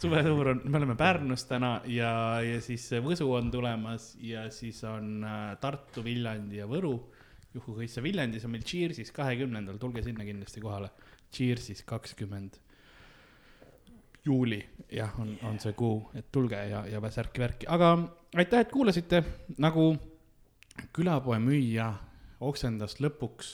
[0.00, 2.12] suvetuur on, me oleme Pärnus täna ja,
[2.44, 6.96] ja siis Võsu on tulemas ja siis on äh, Tartu, Viljandi ja Võru.
[7.56, 10.90] Juhu-Kõisse Viljandis on meil Cheersis kahekümnendal, tulge sinna kindlasti kohale.
[11.32, 12.58] Cheersis kakskümmend
[14.26, 14.58] juuli,
[14.92, 17.92] jah, on, on see kuu, et tulge ja, ja särki-värki, aga
[18.34, 19.22] aitäh, et kuulasite,
[19.62, 19.92] nagu
[20.96, 21.92] külapoe müüja
[22.44, 23.52] oksendas lõpuks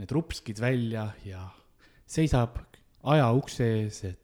[0.00, 1.46] need rupskid välja ja
[2.06, 2.58] seisab
[3.06, 4.22] aja ukse ees, et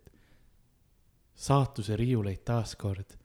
[1.34, 3.16] saatuse riiuleid taaskord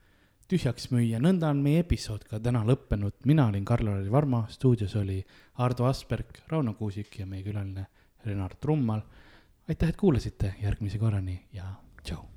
[0.47, 5.19] tühjaks müüa, nõnda on meie episood ka täna lõppenud, mina olin Karl-Lari Varma, stuudios oli
[5.63, 7.87] Ardo Asperg, Rauno Kuusik ja meie külaline
[8.25, 9.03] Renar Trummal.
[9.67, 11.67] aitäh, et kuulasite, järgmise korrani ja
[12.03, 12.36] tšau.